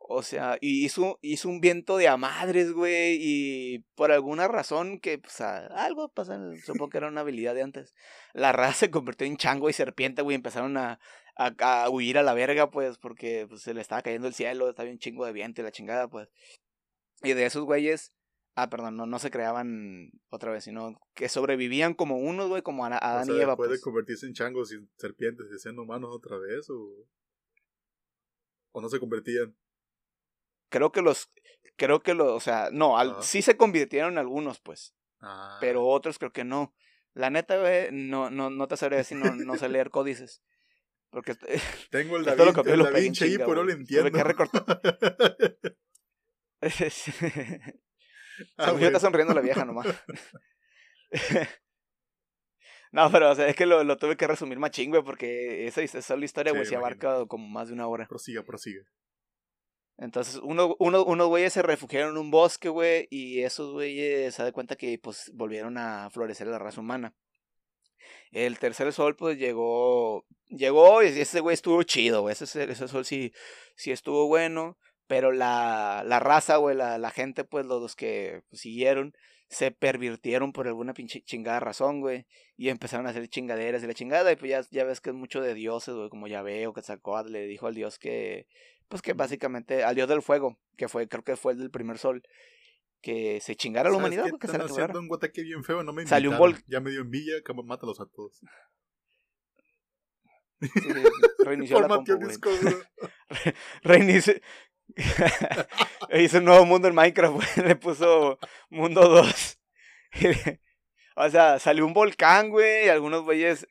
[0.07, 4.99] O sea, y hizo, hizo un viento de a madres, güey, y por alguna razón
[4.99, 7.95] que, pues, algo pasa, supongo que era una habilidad de antes.
[8.33, 10.99] La raza se convirtió en chango y serpiente, güey, empezaron a,
[11.37, 14.89] a, huir a la verga, pues, porque pues, se le estaba cayendo el cielo, estaba
[14.89, 16.29] un chingo de viento y la chingada, pues.
[17.23, 18.13] Y de esos güeyes,
[18.55, 22.85] Ah, perdón, no, no se creaban otra vez, sino que sobrevivían como unos, güey, como
[22.85, 23.55] Adán o y Eva.
[23.55, 23.81] ¿Puede pues.
[23.81, 26.69] convertirse en changos y serpientes y siendo humanos otra vez?
[26.69, 27.07] ¿O,
[28.73, 29.55] o no se convertían?
[30.71, 31.29] Creo que los.
[31.75, 32.29] Creo que los.
[32.29, 34.95] O sea, no, al, sí se convirtieron algunos, pues.
[35.19, 35.57] Ah.
[35.59, 36.73] Pero otros creo que no.
[37.13, 40.41] La neta, güey, no, no, no te sabré decir, no, no sé leer códices.
[41.09, 41.35] Porque.
[41.91, 44.11] Tengo el David, el da Vinci ahí, pero no lo entiendo.
[44.11, 44.81] Que recortar.
[48.57, 49.85] Ah, está sonriendo la vieja nomás.
[52.91, 55.83] no, pero o sea, es que lo, lo tuve que resumir más güey, porque esa,
[55.83, 58.07] esa la historia, güey, se abarca como más de una hora.
[58.07, 58.81] Prosiga, prosiga.
[60.01, 64.41] Entonces, uno, uno, unos güeyes se refugiaron en un bosque, güey, y esos güeyes se
[64.41, 67.13] dan cuenta que, pues, volvieron a florecer la raza humana.
[68.31, 73.05] El tercer sol, pues, llegó, llegó y ese güey estuvo chido, güey, ese, ese sol
[73.05, 73.31] sí,
[73.75, 74.75] sí estuvo bueno.
[75.05, 79.13] Pero la, la raza, güey, la, la gente, pues los, que pues, siguieron,
[79.49, 82.25] se pervirtieron por alguna pinche chingada razón, güey.
[82.57, 84.31] Y empezaron a hacer chingaderas y la chingada.
[84.31, 86.81] Y pues ya, ya ves que es mucho de dioses, güey, como ya veo que
[86.81, 88.47] sacó, le dijo al dios que,
[88.91, 91.97] pues que básicamente, al dios del fuego, que fue, creo que fue el del primer
[91.97, 92.21] sol,
[93.01, 96.29] que se chingara la humanidad, que se haciendo un guataque bien feo, no me Salió
[96.29, 98.41] un vol Ya me dio envidia, que mátalos a todos.
[100.59, 100.69] Sí,
[101.45, 102.19] reinició la compu,
[103.83, 104.33] Reinició,
[106.13, 108.37] Hizo un nuevo mundo en Minecraft, Le puso
[108.69, 109.59] mundo 2.
[111.15, 112.87] o sea, salió un volcán, güey.
[112.87, 113.65] Y algunos güeyes.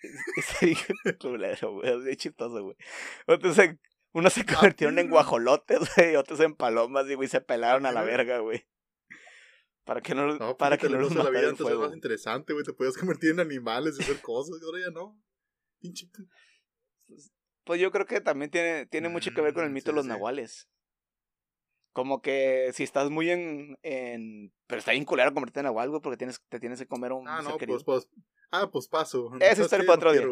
[1.21, 2.17] culero, güey.
[2.17, 2.77] chistoso, güey.
[3.27, 3.77] Entonces,
[4.13, 6.17] unos se convirtieron en guajolotes, güey.
[6.17, 8.67] Otros en palomas, y, güey, se pelaron a la verga, güey.
[9.85, 12.65] Para que no, no para que no los la vida antes era más interesante, güey.
[12.65, 14.61] Te podías convertir en animales y hacer cosas.
[14.61, 15.21] Y ahora ya no.
[15.81, 16.09] Pinche.
[17.65, 19.97] Pues yo creo que también tiene, tiene mucho que ver con el mm, mito de
[19.97, 20.69] los nahuales.
[21.93, 23.79] Como que si estás muy en.
[23.83, 27.13] en pero está bien culero convertirte en agua, güey, porque tienes, te tienes que comer
[27.13, 27.27] un.
[27.27, 28.09] Ah, no, pues, pues,
[28.53, 29.31] Ah, pues paso.
[29.41, 30.27] Eso es el otro día.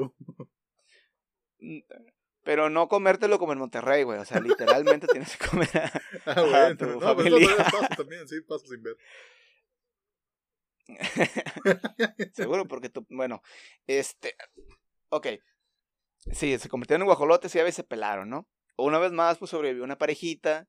[2.42, 4.18] Pero no comértelo como en Monterrey, güey.
[4.18, 5.92] O sea, literalmente tienes que comer a,
[6.26, 7.56] ah, bueno, tu no, familia.
[7.56, 8.96] paso también, sí, paso sin ver.
[12.32, 13.06] Seguro, porque tú.
[13.10, 13.42] Bueno,
[13.86, 14.34] este.
[15.10, 15.26] Ok.
[16.32, 18.48] Sí, se convirtieron en guajolotes y a veces se pelaron, ¿no?
[18.76, 20.68] Una vez más, pues sobrevivió una parejita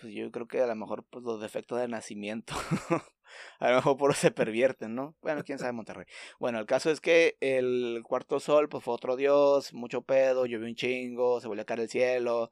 [0.00, 2.54] pues yo creo que a lo mejor pues los defectos de nacimiento
[3.58, 5.16] A lo mejor por eso se pervierten, ¿no?
[5.20, 6.06] Bueno, quién sabe Monterrey.
[6.38, 10.66] Bueno, el caso es que el cuarto sol, pues fue otro dios, mucho pedo, llovió
[10.66, 12.50] un chingo, se volvió a caer el cielo.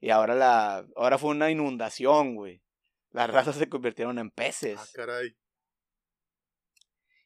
[0.00, 0.86] Y ahora la.
[0.96, 2.62] Ahora fue una inundación, güey.
[3.10, 4.78] Las razas se convirtieron en peces.
[4.78, 5.36] Ah, caray.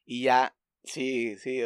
[0.05, 1.61] Y ya, sí, sí,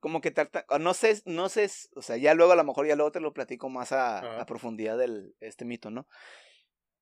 [0.00, 2.96] como que trata, no sé, no sé, o sea, ya luego a lo mejor ya
[2.96, 6.06] luego te lo platico más a, a profundidad del este mito, ¿no?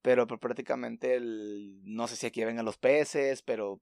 [0.01, 3.81] Pero, pues, prácticamente el, no sé si aquí vengan los peces, pero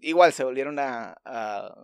[0.00, 1.74] igual se volvieron a, a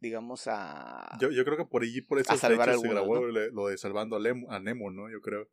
[0.00, 4.16] digamos a yo, yo creo que por allí por eso se grabó lo de salvando
[4.16, 4.20] a,
[4.54, 5.10] a Nemo, ¿no?
[5.10, 5.48] Yo creo.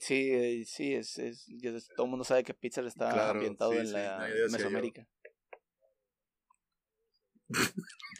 [0.00, 1.46] Sí, sí, es, es,
[1.96, 5.06] todo el mundo sabe que Pixar está ambientado en la Mesoamérica.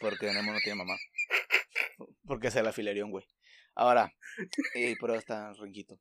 [0.01, 0.95] Porque Nemo no tiene mamá.
[2.25, 3.25] Porque se la filaría un güey.
[3.75, 4.11] Ahora,
[4.73, 5.99] y pero está rinquito.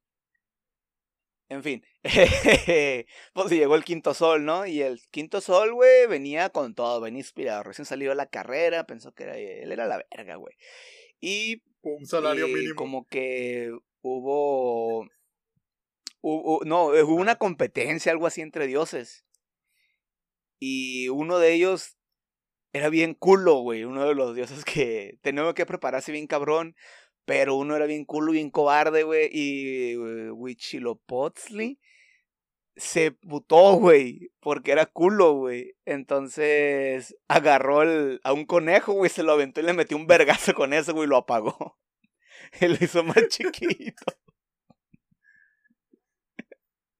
[1.50, 1.82] En fin,
[3.32, 4.66] pues llegó el quinto sol, ¿no?
[4.66, 7.62] Y el quinto sol, güey, venía con todo, venía inspirado.
[7.62, 10.54] Recién salió de la carrera, pensó que era, él era la verga, güey.
[11.20, 11.62] Y.
[11.80, 12.74] Un salario mínimo.
[12.74, 15.06] Como que hubo.
[16.20, 19.24] hubo no, hubo una competencia, algo así entre dioses.
[20.60, 21.96] Y uno de ellos
[22.74, 23.84] era bien culo, güey.
[23.84, 26.76] Uno de los dioses que tenía que prepararse bien cabrón.
[27.28, 29.28] Pero uno era bien culo, bien cobarde, güey.
[29.30, 31.78] Y uh, Huichilopochtli
[32.74, 34.32] se putó, güey.
[34.40, 35.76] Porque era culo, güey.
[35.84, 39.10] Entonces agarró el, a un conejo, güey.
[39.10, 41.04] Se lo aventó y le metió un vergazo con eso, güey.
[41.04, 41.78] Y lo apagó.
[42.62, 44.06] y lo hizo más chiquito.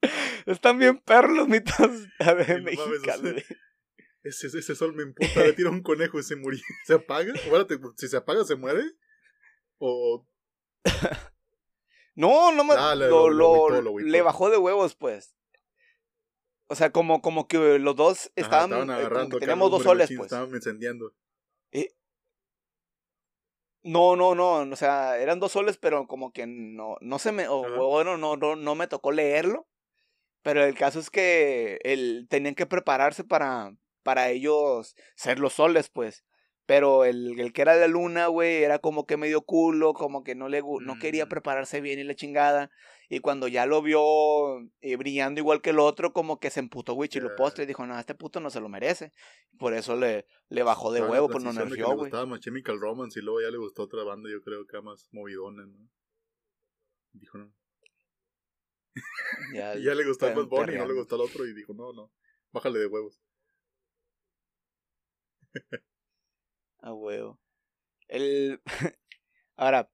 [0.44, 1.74] Están bien perros los mitos
[2.18, 3.44] a ver, mexicanos.
[4.22, 6.60] Ese, ese sol me importa, le tira un conejo y se murió.
[6.84, 7.32] ¿Se apaga?
[7.96, 8.82] si se apaga, ¿se muere?
[9.78, 10.26] ¿O...?
[12.14, 12.74] no, no me...
[12.76, 15.34] Ah, lo, le bajó de huevos, pues.
[16.68, 18.70] O sea, como, como que los dos estaban...
[18.70, 20.32] estaban eh, agarrando, teníamos dos soles, pues.
[20.32, 21.14] Estaban encendiendo.
[21.72, 21.94] Eh,
[23.82, 27.48] no, no, no, o sea, eran dos soles, pero como que no, no se me,
[27.48, 29.66] o, bueno, no, no, no me tocó leerlo.
[30.42, 35.88] Pero el caso es que el, tenían que prepararse para, para ellos ser los soles,
[35.88, 36.24] pues.
[36.68, 40.35] Pero el, el que era la luna, güey, era como que medio culo, como que
[40.35, 41.28] no le no quería mm.
[41.31, 42.70] prepararse bien y la chingada.
[43.09, 44.02] Y cuando ya lo vio
[44.83, 47.66] eh, brillando igual que el otro, como que se emputó, güey, y lo postre y
[47.66, 49.14] dijo, no, este puto no se lo merece.
[49.59, 52.11] Por eso le, le bajó de huevo, pues no nervió, güey.
[52.11, 55.09] Le gustaba Chemical Romance y luego ya le gustó otra banda, yo creo que más
[55.11, 55.88] movidona, ¿no?
[57.14, 57.50] Dijo, no.
[59.54, 61.72] Ya, y ya le gustó más Bonnie y no le gustó al otro y dijo,
[61.72, 62.12] no, no,
[62.52, 63.18] bájale de huevos.
[66.80, 67.38] A huevo.
[68.08, 68.60] El.
[69.56, 69.90] Ahora.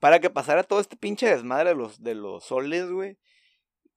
[0.00, 3.18] Para que pasara todo este pinche desmadre de los, de los soles, güey.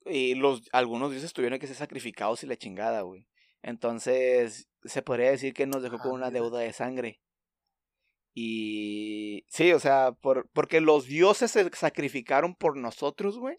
[0.06, 3.28] Y los, algunos dioses tuvieron que ser sacrificados y la chingada, güey.
[3.64, 7.22] Entonces, se podría decir que nos dejó con una deuda de sangre.
[8.36, 13.58] Y sí, o sea, por, porque los dioses se sacrificaron por nosotros, güey.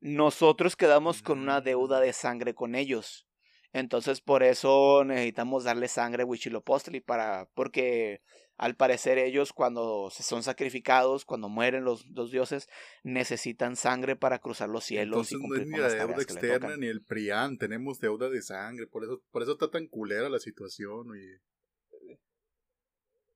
[0.00, 3.25] Nosotros quedamos con una deuda de sangre con ellos.
[3.72, 8.22] Entonces por eso necesitamos darle sangre a Huichilopostli para porque
[8.56, 12.68] al parecer ellos cuando se son sacrificados, cuando mueren los, dos dioses,
[13.02, 16.86] necesitan sangre para cruzar los cielos y cumplir no es ni la deuda externa ni
[16.86, 21.10] el prián, tenemos deuda de sangre, por eso por eso está tan culera la situación,
[21.10, 21.40] oye.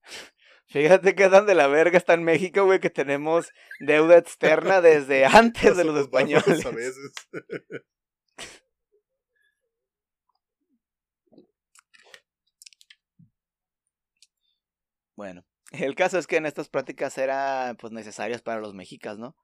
[0.71, 3.49] Fíjate que tan de la verga está en México, güey, que tenemos
[3.81, 6.65] deuda externa desde antes de los españoles.
[6.65, 7.13] A veces.
[15.21, 19.37] Bueno, el caso es que en estas prácticas eran pues necesarias para los mexicas, ¿no?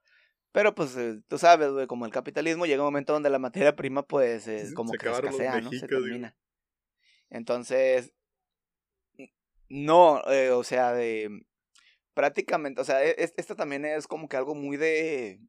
[0.51, 3.77] Pero pues eh, tú sabes, güey, como el capitalismo llega un momento donde la materia
[3.77, 5.71] prima pues es como que escasea, ¿no?
[5.71, 6.35] Se termina.
[7.29, 8.15] Entonces,
[9.69, 11.29] no, eh, o sea, de
[12.15, 15.41] prácticamente, o sea, e, esto también es como que algo muy de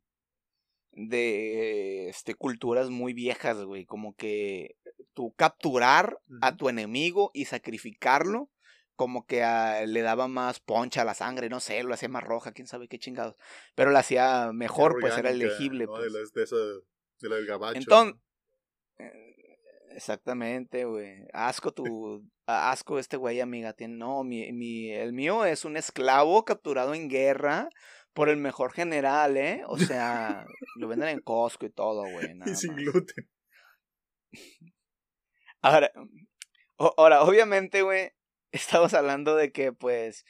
[0.92, 4.76] de este culturas muy viejas, güey, como que
[5.14, 8.50] tú capturar a tu enemigo y sacrificarlo
[8.98, 9.46] como que
[9.88, 12.90] le daba más poncha a la sangre, no sé, lo hacía más roja, quién sabe
[12.90, 13.36] qué chingados.
[13.76, 15.86] Pero lo hacía mejor, pues era elegible.
[15.86, 15.92] ¿no?
[15.92, 16.12] Pues.
[16.12, 17.78] De, la, de, del gabacho.
[17.78, 18.20] Entonces,
[18.98, 19.60] eh,
[19.92, 21.26] exactamente, güey.
[21.32, 23.74] Asco tu, asco este güey, amiga.
[23.74, 27.70] Tiene, no, mi, mi, el mío es un esclavo capturado en guerra
[28.14, 29.62] por el mejor general, ¿eh?
[29.68, 30.44] O sea,
[30.78, 32.34] lo venden en Costco y todo, güey.
[32.52, 33.30] Y sin gluten.
[35.62, 35.92] Ahora,
[36.78, 38.12] ahora, obviamente, güey,
[38.52, 40.26] estamos hablando de que pues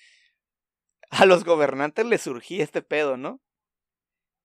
[1.10, 3.42] a los gobernantes les surgía este pedo, ¿no?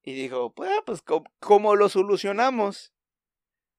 [0.04, 1.02] Y dijo, pues, ah, pues
[1.38, 2.92] ¿cómo, lo solucionamos?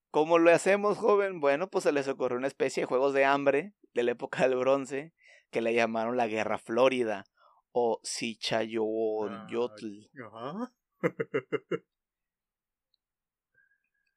[0.09, 1.39] ¿Cómo lo hacemos, joven?
[1.39, 4.57] Bueno, pues se les ocurrió una especie de juegos de hambre de la época del
[4.57, 5.13] bronce
[5.51, 7.25] que le llamaron la Guerra Florida
[7.71, 10.09] o Sichayotl.
[10.25, 10.73] Ajá.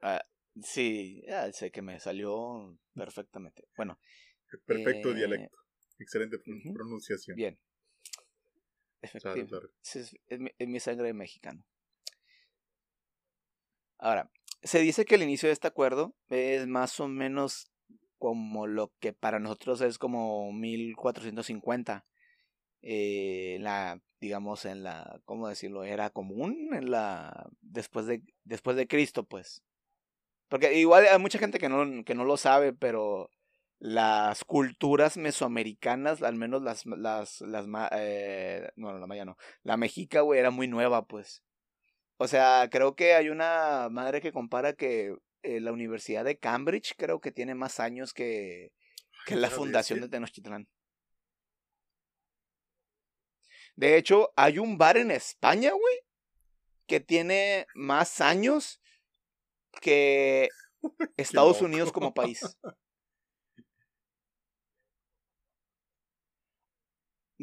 [0.03, 0.23] Ah,
[0.63, 3.67] sí, ya sé que me salió perfectamente.
[3.77, 3.99] Bueno.
[4.67, 5.57] Perfecto eh, dialecto.
[5.99, 7.37] Excelente pronunciación.
[7.37, 7.59] Bien.
[9.21, 9.71] Claro, claro.
[9.83, 11.65] Es, mi, sangre mexicano.
[13.99, 14.31] Ahora,
[14.63, 17.71] se dice que el inicio de este acuerdo es más o menos
[18.19, 22.05] como lo que para nosotros es como 1450.
[22.83, 25.85] Eh, la, digamos, en la, ¿cómo decirlo?
[25.85, 29.63] Era común en la, después de, después de Cristo, pues.
[30.49, 33.31] Porque igual hay mucha gente que no, que no lo sabe, pero
[33.79, 40.23] las culturas mesoamericanas, al menos las, las, las, eh, no, la maya no, la mexica,
[40.23, 41.43] güey, era muy nueva, pues.
[42.19, 46.95] O sea, creo que hay una madre que compara que eh, la Universidad de Cambridge
[46.97, 48.73] creo que tiene más años que,
[49.27, 50.09] que la fundación de.
[50.09, 50.69] Tenochtitlán.
[53.75, 55.99] De hecho, hay un bar en España, güey,
[56.87, 58.81] que tiene más años
[59.83, 60.49] que
[61.19, 61.61] Estados.
[61.61, 62.57] Unidos como país.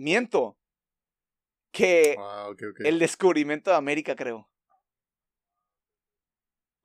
[0.04, 0.58] Miento.
[1.72, 2.50] Que Ah,
[2.84, 4.50] el descubrimiento de América, creo.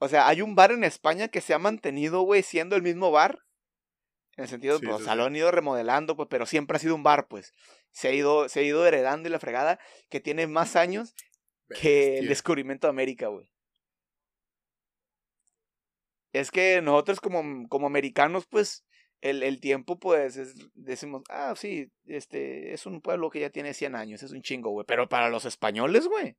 [0.01, 3.11] O sea, hay un bar en España que se ha mantenido, güey, siendo el mismo
[3.11, 3.41] bar.
[4.37, 5.19] En el sentido, Sí, pues, sí, o sea, sí.
[5.19, 7.53] lo han ido remodelando, pues, pero siempre ha sido un bar, pues.
[7.91, 11.15] Se ha ido, se ha ido heredando y la fregada, que tiene más años
[11.81, 13.51] que el descubrimiento de América, güey.
[16.33, 18.85] Es que nosotros como, como americanos, pues,
[19.21, 23.75] el, el tiempo, pues, es- decimos, ah, sí, este, es un pueblo que ya tiene
[23.75, 24.87] 100 años, es un chingo, güey.
[24.87, 26.37] Pero para los españoles, güey.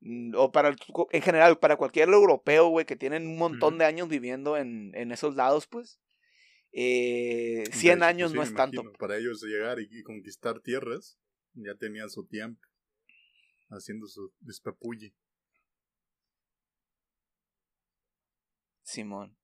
[0.00, 0.76] mm, O para, el-
[1.12, 5.12] en general, para cualquier europeo, güey, que tienen un montón de años viviendo en, en
[5.12, 6.00] esos lados, pues,
[6.72, 8.92] eh, De 100 hecho, años pues sí, no es tanto.
[8.98, 11.18] Para ellos llegar y, y conquistar tierras,
[11.54, 12.60] ya tenían su tiempo
[13.70, 15.14] haciendo su despapulle.
[18.82, 19.36] Simón.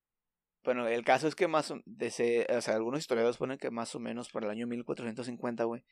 [0.64, 3.70] Bueno, el caso es que más o, de ese- o sea, algunos historiadores ponen que
[3.70, 5.82] más o menos por el año 1450, güey,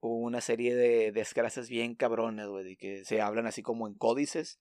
[0.00, 3.94] hubo una serie de desgracias bien cabrones, güey, y que se hablan así como en
[3.94, 4.60] códices.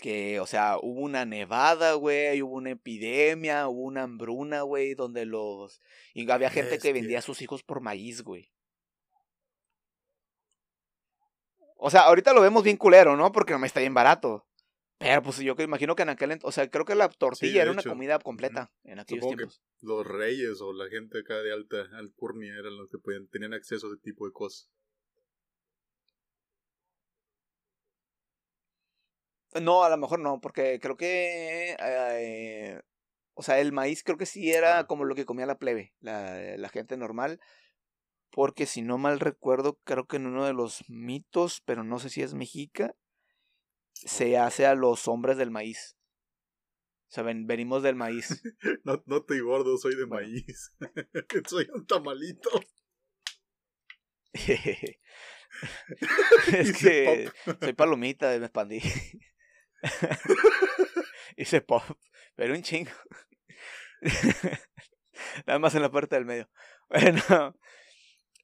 [0.00, 5.24] Que, o sea, hubo una nevada, güey, hubo una epidemia, hubo una hambruna, güey, donde
[5.24, 5.80] los...
[6.14, 8.50] Y había gente que vendía a sus hijos por maíz, güey.
[11.76, 13.30] O sea, ahorita lo vemos bien culero, ¿no?
[13.30, 14.46] Porque no me está bien barato.
[15.04, 17.62] Pero pues yo que imagino que en aquel ent- o sea, creo que la tortilla
[17.62, 19.62] era una comida completa en aquellos Supongo que tiempos.
[19.82, 23.86] los reyes o la gente acá de alta alcurnia eran los que podían, tenían acceso
[23.86, 24.70] a ese tipo de cosas.
[29.60, 32.80] No, a lo mejor no, porque creo que eh,
[33.34, 34.86] o sea, el maíz creo que sí era Ah.
[34.86, 37.40] como lo que comía la plebe, la, la gente normal.
[38.30, 42.08] Porque si no mal recuerdo, creo que en uno de los mitos, pero no sé
[42.10, 42.94] si es mexica,
[43.94, 45.96] se hace a los hombres del maíz.
[47.08, 48.42] O sea, ven- venimos del maíz.
[48.84, 50.26] No, no estoy gordo, soy de Bueno.
[50.28, 50.72] maíz.
[51.48, 52.50] soy un tamalito.
[56.52, 57.30] es que
[57.60, 58.80] soy palomita, me expandí.
[61.36, 61.82] Hice pop,
[62.34, 62.90] pero un chingo.
[65.46, 66.50] Nada más en la parte del medio.
[66.88, 67.56] Bueno,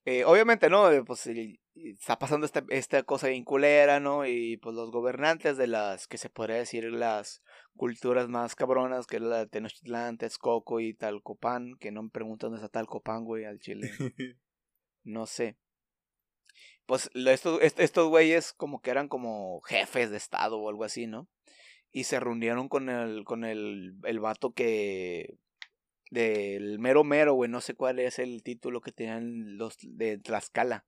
[0.04, 0.90] eh, obviamente, ¿no?
[0.90, 4.26] Eh, Pues y está pasando esta, esta cosa bien culera, ¿no?
[4.26, 7.42] Y pues los gobernantes de las, que se podría decir, las
[7.74, 12.50] culturas más cabronas, que es la de Tenochtitlán, Texcoco y Talcopan, que no me preguntan
[12.50, 13.90] dónde está Talcopan, güey, al chile.
[15.02, 15.56] No sé.
[16.84, 20.84] Pues lo- estos, est- estos güeyes como que eran como jefes de estado o algo
[20.84, 21.26] así, ¿no?
[21.90, 25.38] Y se reunieron con el, con el, el vato que...
[26.10, 30.84] Del mero mero, güey, no sé cuál es el título que tenían los de Tlaxcala.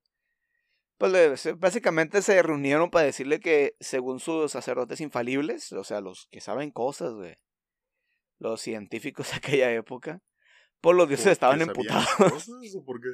[0.97, 6.39] Pues básicamente se reunieron para decirle que según sus sacerdotes infalibles, o sea, los que
[6.39, 7.35] saben cosas, güey,
[8.39, 10.21] los científicos de aquella época,
[10.81, 12.07] pues los dioses ¿Porque estaban emputados.
[12.17, 13.09] cosas o por qué?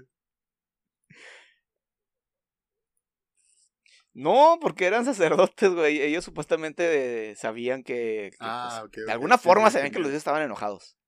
[4.12, 6.01] No, porque eran sacerdotes, güey.
[6.01, 10.18] Ellos supuestamente sabían que, que, Ah, pues, ok, de alguna forma sabían que los dioses
[10.18, 10.99] estaban enojados.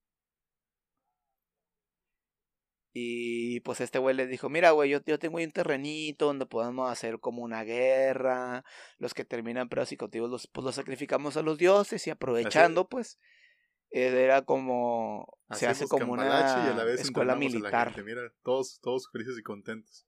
[2.93, 6.45] Y pues este güey les dijo, mira, güey, yo, yo tengo ahí un terrenito donde
[6.45, 8.65] podemos hacer como una guerra.
[8.97, 12.89] Los que terminan pedos y cautivos, los, pues los sacrificamos a los dioses y aprovechando,
[12.89, 13.17] pues,
[13.91, 17.59] eh, era como, se hace como una y a la vez escuela entrenamos a la
[17.61, 17.87] militar.
[17.93, 18.03] gente.
[18.03, 20.05] Mira, todos, todos felices y contentos.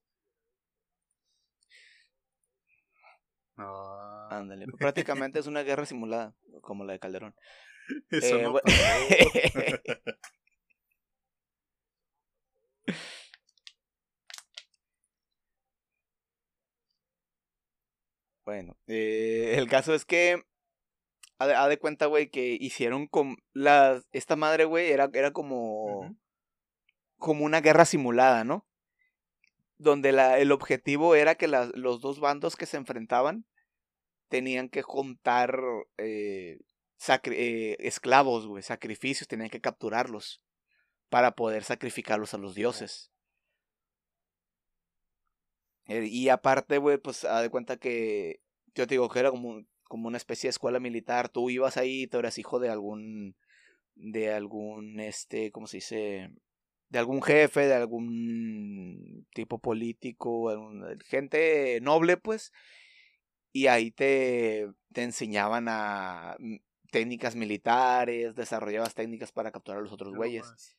[3.56, 7.34] Ah, Ándale, pues, prácticamente es una guerra simulada, como la de Calderón.
[8.10, 8.54] Eso Eh, no.
[18.44, 20.42] Bueno, eh, el caso es que
[21.38, 26.14] haz de, cuenta, güey, que hicieron con la esta madre, güey, era, era como
[27.16, 28.66] como una guerra simulada, ¿no?
[29.78, 33.46] Donde la, el objetivo era que los dos bandos que se enfrentaban
[34.28, 35.58] tenían que juntar
[35.98, 36.58] eh,
[37.08, 40.43] eh, esclavos, güey, sacrificios, tenían que capturarlos
[41.14, 43.12] para poder sacrificarlos a los dioses.
[45.86, 48.40] Eh, y aparte, güey, pues haz de cuenta que
[48.74, 51.28] yo te digo que era como, como una especie de escuela militar.
[51.28, 53.36] Tú ibas ahí, tú eras hijo de algún,
[53.94, 56.30] de algún, este, ¿cómo se dice?
[56.88, 62.50] De algún jefe, de algún tipo político, algún- gente noble, pues.
[63.52, 66.56] Y ahí te, te enseñaban a mm,
[66.90, 70.44] técnicas militares, desarrollabas técnicas para capturar a los otros No güeyes.
[70.44, 70.76] más.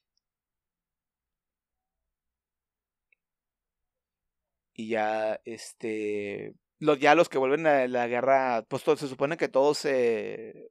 [4.78, 9.38] Y ya este los ya los que vuelven a la guerra pues to- se supone
[9.38, 10.70] que todos se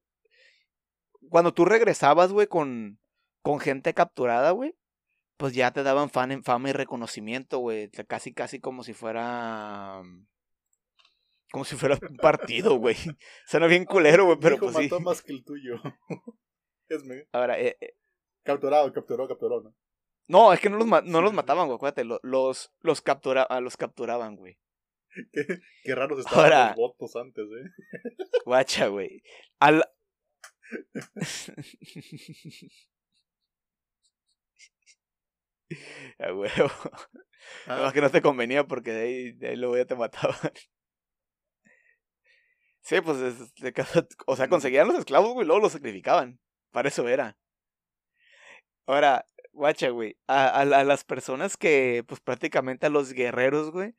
[1.30, 2.98] cuando tú regresabas güey con
[3.42, 4.76] con gente capturada güey
[5.36, 10.02] pues ya te daban fan, fama y reconocimiento güey casi casi como si fuera
[11.50, 12.96] como si fuera un partido güey
[13.46, 15.76] suena bien culero güey pero hijo pues sí mató más que el tuyo.
[16.88, 17.26] es me...
[17.32, 17.94] ahora eh, eh,
[18.42, 19.74] Capturado, capturó, capturó, ¿no?
[20.28, 23.46] No es que no los ma- no los mataban güey acuérdate lo- los los captura
[23.60, 24.58] los capturaban güey
[25.32, 25.46] Qué,
[25.84, 27.70] qué raros estaban Ahora- los votos antes, ¿eh?
[28.44, 29.22] Guacha, güey.
[29.60, 29.84] Al...
[36.18, 36.70] A huevo.
[37.66, 40.36] Ah, Además que no te convenía porque de ahí, de ahí luego ya te mataban.
[42.80, 43.16] Sí, pues,
[44.26, 46.38] o sea, conseguían los esclavos, güey, y luego los sacrificaban.
[46.70, 47.38] Para eso era.
[48.86, 53.94] Ahora, guacha, güey, a, a, a las personas que, pues prácticamente a los guerreros, güey,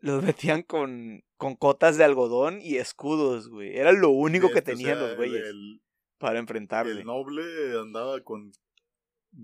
[0.00, 3.76] los metían con, con cotas de algodón y escudos, güey.
[3.76, 5.82] Era lo único que o tenían sea, los güeyes El,
[6.18, 7.04] para el enfrentarle.
[7.04, 7.42] noble
[7.80, 8.52] andaba con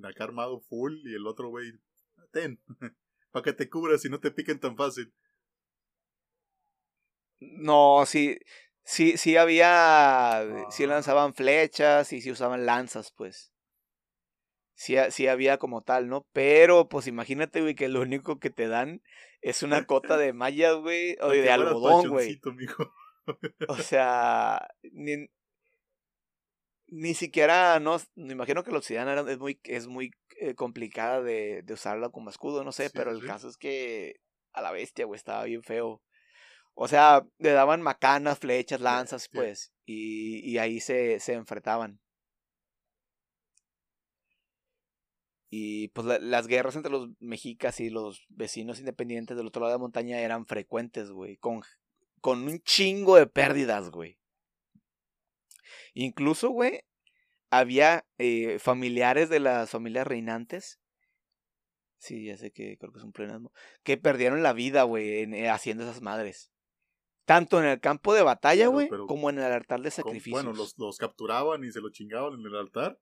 [0.05, 1.73] acá armado full y el otro güey,
[2.31, 2.61] ten,
[3.31, 5.13] para que te cubras y no te piquen tan fácil.
[7.41, 8.39] No, sí,
[8.85, 10.87] sí, sí había, sí Ah.
[10.87, 13.52] lanzaban flechas y sí usaban lanzas, pues.
[14.75, 16.27] Sí, ha- sí había como tal, ¿no?
[16.33, 19.03] Pero, pues imagínate, güey, que lo único que te dan
[19.41, 22.41] es una cota de mallas, güey, o de algodón, güey.
[23.69, 25.29] O sea, ni,
[26.89, 30.11] ni siquiera, no, me imagino que la obsidiana es muy, es muy
[30.41, 33.27] eh, complicada de, de usarla como escudo, no sé, Sí, pero el sí.
[33.27, 34.17] caso es que
[34.53, 36.03] a la bestia, güey, estaba bien feo.
[36.75, 42.02] O sea, le daban macanas, flechas, lanzas, pues, y, y ahí se, se enfrentaban.
[45.55, 49.73] Y pues la- las guerras entre los mexicas y los vecinos independientes del otro lado
[49.73, 51.61] de la montaña eran frecuentes, güey, con,
[52.23, 54.19] con un chingo de pérdidas, güey.
[55.95, 56.81] Incluso, güey,
[57.51, 60.81] había eh, familiares de las familias reinantes.
[61.99, 63.53] Sí, ya sé que creo que es un pleonasmo.
[63.83, 66.51] Que perdieron la vida, güey, eh, haciendo esas madres.
[67.25, 70.43] Tanto en el campo de batalla, güey, como en el altar de Con- sacrificios.
[70.45, 72.99] bueno, los, los capturaban y se los chingaban en el altar.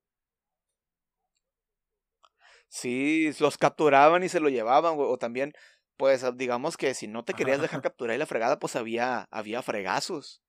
[2.71, 5.09] Sí, los capturaban y se lo llevaban, güey.
[5.11, 5.53] O también,
[5.97, 9.62] pues, digamos que si no te querías dejar capturar y la fregada, pues había, había
[9.62, 10.43] fregazos.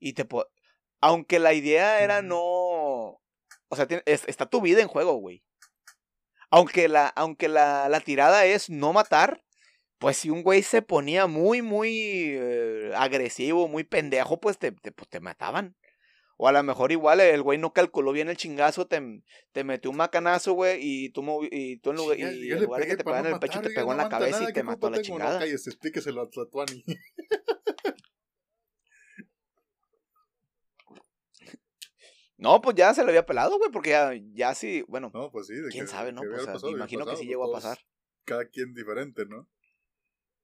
[0.00, 0.46] Y te po-
[1.00, 2.38] Aunque la idea era no.
[3.70, 5.44] O sea, tiene- es- está tu vida en juego, güey.
[6.50, 9.42] Aunque la, aunque la, la tirada es no matar,
[9.98, 11.90] pues si un güey se ponía muy, muy
[12.38, 15.76] eh, agresivo, muy pendejo, pues te, te, pues te mataban.
[16.40, 19.22] O a lo mejor igual el güey no calculó bien el chingazo, te,
[19.52, 22.22] te metió un macanazo, güey, y tú, y tú en lugar, y
[22.52, 24.50] en lugar de que te pegaran en el pecho, te pegó en la cabeza nada,
[24.50, 25.40] y te ¿qué mató a la chingada.
[25.40, 26.84] No, explíqueselo a Tlatuani.
[32.36, 35.48] No, pues ya se le había pelado, güey, porque ya, ya sí, bueno, No, pues
[35.48, 35.54] sí.
[35.54, 36.22] de quién que- sabe, ¿no?
[36.22, 37.78] que Pues, pasado, imagino que sí pues, llegó a pasar.
[38.24, 39.48] Cada quien diferente, ¿no?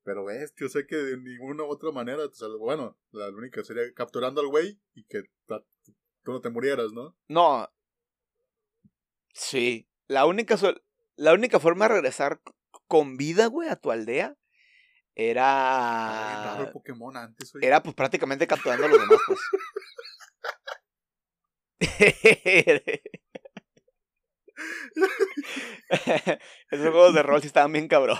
[0.04, 3.64] Pero ves, yo sé que de ninguna u otra manera, o sea, bueno, la única
[3.64, 5.22] sería capturando al güey y que
[6.22, 7.16] tú no te murieras, ¿no?
[7.28, 7.68] No.
[9.32, 9.88] Sí.
[10.06, 10.56] La única,
[11.16, 12.42] la única forma de regresar
[12.86, 14.36] con vida, güey, a tu aldea
[15.14, 16.70] era.
[16.72, 17.52] Pokémon antes.
[17.60, 19.40] Era pues prácticamente capturando a los demás, pues.
[26.70, 28.18] Esos juegos de rol sí estaban bien cabrón.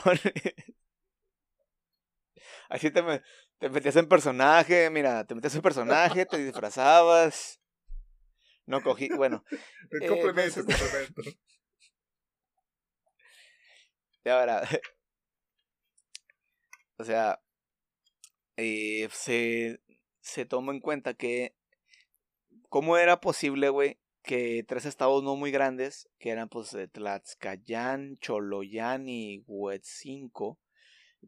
[2.68, 3.22] Así te, me-
[3.58, 7.60] te metías en personaje, mira, te metías en personaje, te disfrazabas.
[8.66, 9.44] No cogí, bueno.
[9.90, 11.22] El complemento, complemento.
[14.24, 14.62] Y ahora,
[16.96, 17.40] o sea,
[18.56, 19.80] eh, se,
[20.20, 21.54] se tomó en cuenta que,
[22.70, 29.08] ¿cómo era posible, güey, que tres estados no muy grandes, que eran pues Tlaxcayán, Choloyán
[29.08, 30.58] y Huetzinco,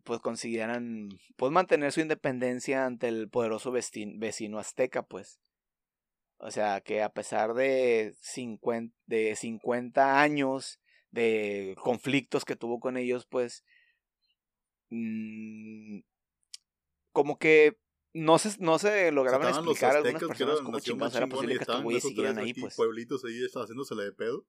[0.04, 5.40] pues consiguieran, pues mantener su independencia ante el poderoso vecino azteca, pues.
[6.38, 10.80] O sea, que a pesar de 50, de 50 años
[11.10, 13.64] de conflictos que tuvo con ellos, pues,
[14.90, 16.00] mm,
[17.12, 17.78] como que
[18.12, 22.02] no se, no se lograban explicar a algunas personas chingados era posible que estos güeyes
[22.02, 22.74] siguieran ahí, pues.
[22.76, 24.46] pueblitos ahí haciéndosele de pedo.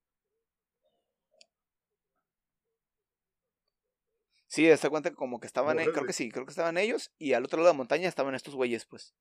[4.48, 7.12] Sí, se cuenta que como que estaban, eh, creo que sí, creo que estaban ellos
[7.18, 9.14] y al otro lado de la montaña estaban estos güeyes, pues.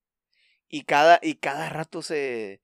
[0.68, 2.60] Y cada, y cada rato se,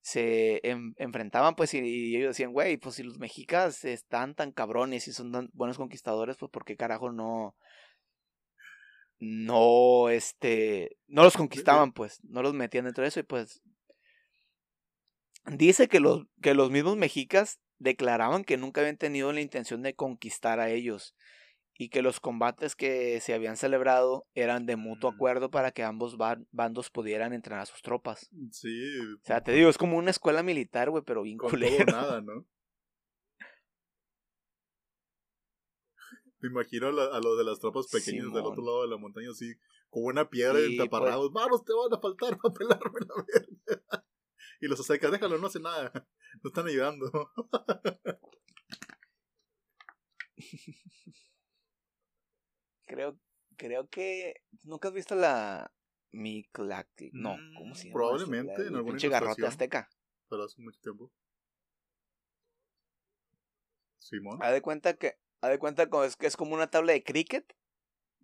[0.00, 4.52] se en- enfrentaban, pues, y, y ellos decían, güey, pues si los mexicas están tan
[4.52, 7.56] cabrones y son tan buenos conquistadores, pues, ¿por qué carajo no,
[9.20, 13.62] no, este, no los conquistaban, pues, no los metían dentro de eso y pues,
[15.46, 19.94] dice que los, que los mismos mexicas declaraban que nunca habían tenido la intención de
[19.94, 21.14] conquistar a ellos
[21.78, 25.14] y que los combates que se habían celebrado eran de mutuo Mm.
[25.14, 28.28] acuerdo para que ambos ban- bandos pudieran entrenar a sus tropas.
[28.50, 31.84] Sí, O sea, te digo, es como una escuela militar, güey, pero bien culero.
[31.86, 32.46] nada, ¿no?
[36.40, 38.96] Me imagino a, la- a los de las tropas pequeñas del otro lado de la
[38.96, 39.54] montaña, así,
[39.90, 40.90] con una piedra y Sí, pues.
[41.32, 44.04] Vamos, te van a faltar para pelarme la verga.
[44.60, 45.92] Y los aztecas, déjalo, no hace nada.
[46.42, 47.30] No están ayudando.
[52.86, 53.18] Creo,
[53.56, 55.72] creo que nunca has visto la
[56.12, 57.90] Mictlac- no, ¿cómo se llama?
[57.90, 58.62] Mm, probablemente?
[58.62, 59.88] La- en alguna pinche garrote azteca.
[60.28, 61.12] Pero hace mucho tiempo.
[63.98, 64.42] Simón.
[64.42, 67.04] Haz de cuenta que, haz de cuenta como es que es como una tabla de
[67.04, 67.56] cricket,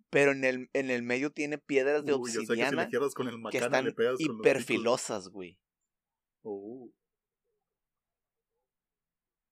[0.09, 2.89] pero en el, en el medio tiene piedras de Uy, yo sé que si obsidiana
[2.89, 5.57] le con el que macana están le pegas hiperfilosas, güey.
[6.43, 6.91] Uh,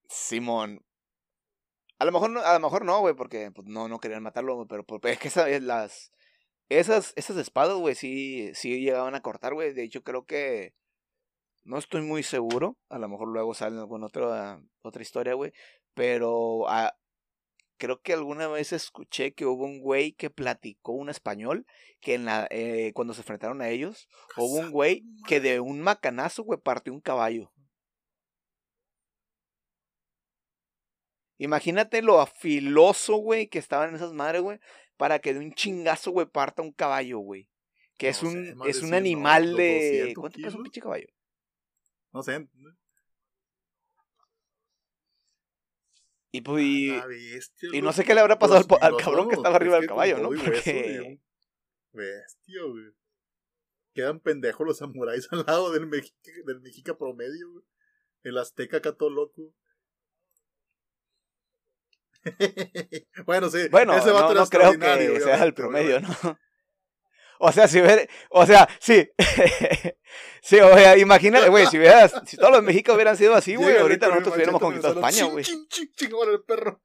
[0.08, 0.84] Simón.
[1.98, 4.54] A lo mejor no, a lo mejor no, güey, porque pues, no, no querían matarlo,
[4.54, 6.12] güey, pero, pero es que esa- las
[6.68, 9.72] esas, esas espadas, güey, sí, sí llegaban a cortar, güey.
[9.72, 10.74] De hecho, creo que
[11.64, 12.76] no estoy muy seguro.
[12.88, 15.52] A lo mejor luego sale alguna otra, otra historia, güey.
[15.94, 16.94] Pero ah,
[17.78, 21.66] creo que alguna vez escuché que hubo un güey que platicó un español
[22.00, 25.80] que en la, eh, cuando se enfrentaron a ellos, hubo un güey que de un
[25.80, 27.50] macanazo, güey, partió un caballo.
[31.38, 34.58] Imagínate lo afiloso, güey, que estaban esas madres, güey,
[34.96, 37.48] para que de un chingazo, güey, parta un caballo, güey.
[37.96, 38.96] Que es un, sé, es un 100, ¿no?
[38.96, 40.14] animal de...
[40.14, 41.06] 200 ¿Cuánto pesa un pinche caballo?
[42.12, 42.48] no sé.
[46.30, 49.28] Y pues, y, A la bestia, y no sé qué le habrá pasado al, cabrón
[49.28, 50.34] que estaba arriba es del caballo, ¿no?
[50.34, 51.20] y Porque...
[51.92, 52.92] Bestia, güey.
[53.94, 57.64] Quedan pendejos los samuráis al lado del mexica, del mexica promedio, güey.
[58.22, 59.54] El azteca acá todo loco.
[63.26, 63.68] bueno, sí.
[63.70, 66.00] Bueno, ese no, no creo que sea el promedio.
[66.00, 66.08] ¿no?
[67.40, 69.08] O sea, si ver, o sea, sí.
[70.42, 73.76] sí, o sea, imagínate, güey, si hubieras, si todos los mexicanos hubieran sido así, güey,
[73.76, 75.44] ahorita nosotros hubiéramos conquistado España, güey.
[75.44, 76.82] Ching, ching, ching, órale, el perro.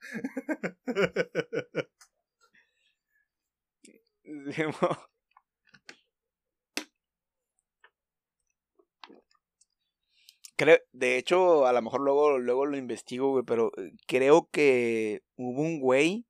[10.56, 15.24] Creo, de hecho, a lo mejor luego, luego lo investigo, güey, pero eh, creo que
[15.36, 16.26] hubo un güey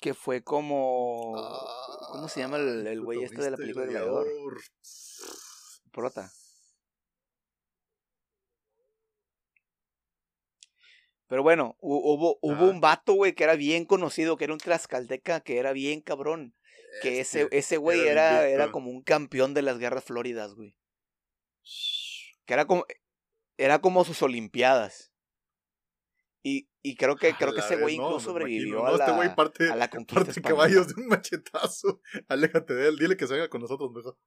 [0.00, 1.32] que fue como...
[2.12, 4.28] ¿Cómo se llama el, el güey este de la película de Gladiador?
[5.90, 6.30] Prota.
[11.26, 12.64] Pero bueno, hu- hubo, hubo Ajá.
[12.64, 16.54] un vato, güey, que era bien conocido, que era un tlaxcalteca, que era bien cabrón.
[17.02, 20.76] Que ese, ese güey era era, era como un campeón de las guerras floridas, güey.
[22.44, 22.84] Que era como,
[23.56, 25.12] era como sus olimpiadas.
[26.42, 29.04] Y, y creo que, creo que ese güey no, incluso sobrevivió imagino, a, no, la,
[29.04, 32.00] este güey parte, a la conquista parte caballos de un machetazo.
[32.28, 34.18] Aléjate de él, dile que se venga con nosotros mejor.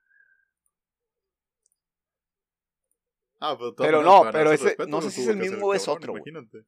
[3.40, 5.88] Ah, pero, Pero no, pero ese- respeto, no sé si es el mismo o es
[5.88, 6.14] otro.
[6.14, 6.66] Imagínate.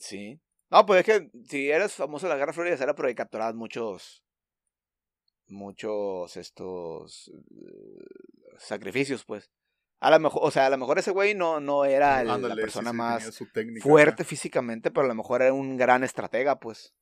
[0.00, 0.40] Sí.
[0.70, 4.24] No, pues es que si eres famoso en la Guerra Florida era porque capturabas muchos.
[5.52, 7.28] Muchos estos.
[7.28, 8.04] eh,
[8.58, 9.50] sacrificios, pues.
[10.00, 12.54] A lo mejor, o sea, a lo mejor ese güey no, no era el- Ándale,
[12.56, 16.58] la persona sí, más técnica fuerte físicamente, pero a lo mejor era un gran estratega,
[16.58, 16.94] pues.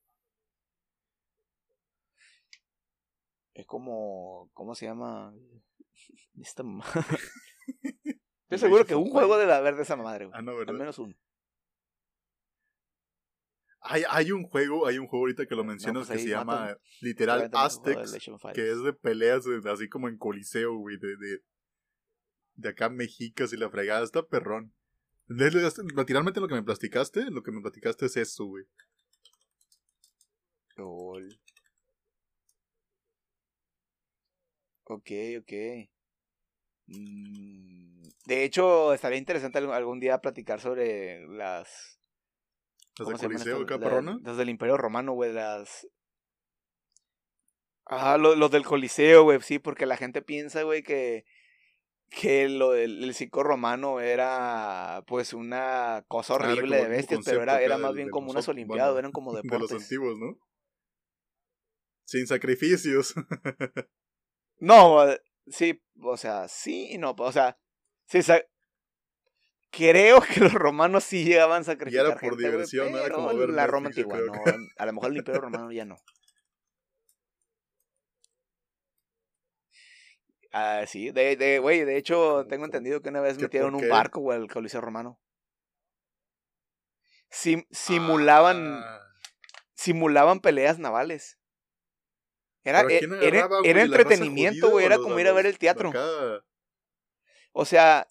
[3.54, 4.50] Es como.
[4.52, 5.32] ¿Cómo se llama?
[6.40, 6.90] Esta madre.
[8.44, 10.36] Estoy seguro que un juego debe haber de esa madre, güey.
[10.36, 11.14] Ah, no, Al menos uno.
[13.82, 16.60] Hay, hay un juego, hay un juego ahorita que lo mencionas pues que se llama
[16.60, 16.80] mátalo.
[17.00, 21.38] literal Aztecs, que es de peleas así como en coliseo, güey, de, de,
[22.54, 24.74] de acá mexicas y la fregada, está perrón.
[25.28, 25.50] De-
[25.96, 28.64] Literalmente lo que me platicaste, lo que me platicaste es eso, güey.
[30.76, 31.40] Lol.
[34.84, 35.52] Ok, ok.
[36.88, 41.99] Mm, De hecho, estaría interesante algún día platicar sobre las...
[43.00, 44.18] Las ¿cómo de se llaman coliseo perrona.
[44.22, 45.86] Las del Imperio Romano, güey, las...
[47.86, 51.24] Ah, lo- los del Coliseo, güey, sí, porque la gente piensa, güey, que,
[52.08, 57.42] que lo del el circo romano era, pues, una cosa horrible de el bestias, pero
[57.42, 59.82] era, era más del- bien como unas nosotros, olimpiadas, bueno, eran como De los deportes.
[59.82, 60.38] antiguos, ¿no?
[62.04, 63.14] Sin sacrificios.
[64.62, 67.58] No, eh, sí, o sea, sí y no, o sea,
[68.04, 68.20] sí,
[69.70, 73.34] creo que los romanos sí llegaban a sacrificar por gente, güey, diversión, no era como
[73.36, 74.32] ver la Roma antigua, no,
[74.76, 75.96] a lo mejor el Imperio Romano ya no.
[80.52, 83.72] Ah, sí, de, de, güey, de hecho, ¿Cómo- tengo entendido que una vez ¿Qué, metieron
[83.72, 85.20] por un barco, güey, al Coliseo Romano.
[87.30, 89.00] Sim- simulaban, Ah,
[89.74, 91.38] simulaban peleas navales.
[92.64, 95.58] Era, ¿pero a quién e- era, era entretenimiento, güey, era como ir a ver el
[95.58, 95.92] teatro.
[97.52, 98.08] O sea,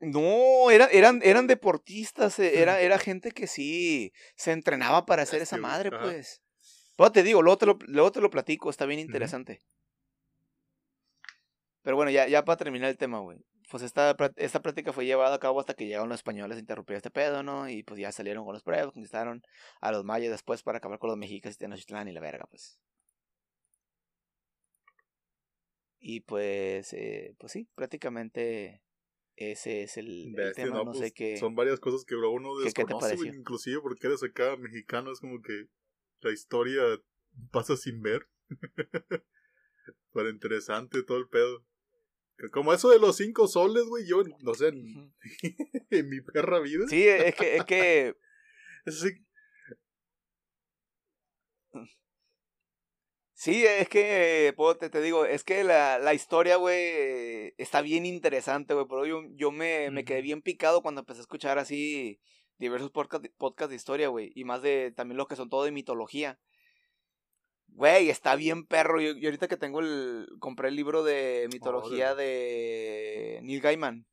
[0.00, 5.42] no, era, eran, eran deportistas, eh, era, era gente que sí se entrenaba para hacer
[5.42, 6.42] esa madre, pues.
[6.96, 9.62] Pero te digo, luego te, lo, luego te lo platico, está bien interesante.
[11.82, 13.38] Pero bueno, ya, ya para terminar el tema, güey.
[13.70, 16.96] Pues esta, esta práctica fue llevada a cabo hasta que llegaron los españoles a interrumpir
[16.96, 17.68] este pedo, ¿no?
[17.68, 19.42] Y pues ya salieron con los pruebas, conquistaron
[19.80, 22.78] a los mayas después para acabar con los mexicas y Tenochtitlán y la verga, pues.
[26.00, 28.80] Y pues, eh, pues sí, prácticamente
[29.38, 31.36] ese es el, el Bestia, tema, no, no, pues, sé qué.
[31.36, 33.40] Son varias cosas que luego uno ¿Qué- qué desconoce, güey, pareció?
[33.40, 35.66] inclusive porque eres acá mexicano, es como que
[36.20, 36.82] la historia
[37.50, 38.28] pasa sin ver.
[40.12, 41.64] Pero interesante todo el pedo.
[42.52, 45.12] Como eso de los cinco soles, güey, yo, no sé, en,
[46.08, 46.86] mi perra vida.
[46.88, 48.16] Sí, es que, es que
[48.86, 49.26] sí,
[53.40, 58.04] Sí, es que, puedo- te, te digo, es que la, la historia, güey, está bien
[58.04, 62.18] interesante, güey, pero yo, yo me, me quedé bien picado cuando empecé a escuchar así
[62.58, 65.70] diversos podcast, podcast de historia, güey, y más de también lo que son todo de
[65.70, 66.40] mitología.
[67.68, 72.16] Güey, está bien perro, yo, yo ahorita que tengo el, compré el libro de mitología
[72.16, 74.08] de Neil Gaiman,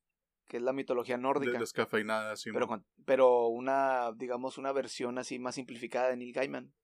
[0.48, 2.52] que es la mitología de nórdica, descafeinada, sí.
[2.54, 2.68] pero,
[3.08, 6.76] pero una, digamos, una versión así más simplificada de Neil Gaiman.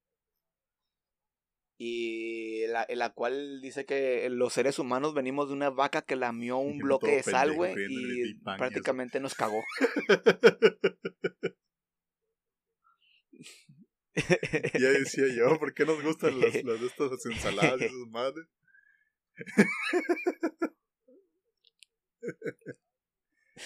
[1.83, 6.15] Y la, en la cual dice que los seres humanos venimos de una vaca que
[6.15, 9.63] lamió un bloque de sal, güey, y prácticamente nos cagó.
[14.13, 18.45] Ya decía yo, ¿por qué nos gustan las, las de estas ensaladas y esas madres?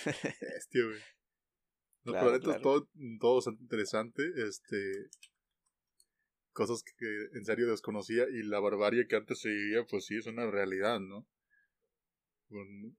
[0.05, 0.99] Bestia, güey.
[2.03, 2.61] No, Claro, claro.
[2.61, 2.87] todo,
[3.19, 4.23] todo bastante interesante.
[4.37, 5.09] Este.
[6.55, 8.23] Cosas que, que en serio desconocía.
[8.31, 11.27] Y la barbarie que antes se vivía, pues sí, es una realidad, ¿no?
[12.49, 12.95] Con-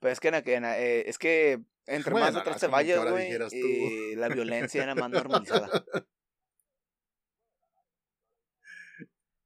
[0.00, 3.56] Pero es que, eh, es que entre Bueno, más atrás te vayas, güey, tú.
[3.56, 5.70] eh, la violencia era más normalizada.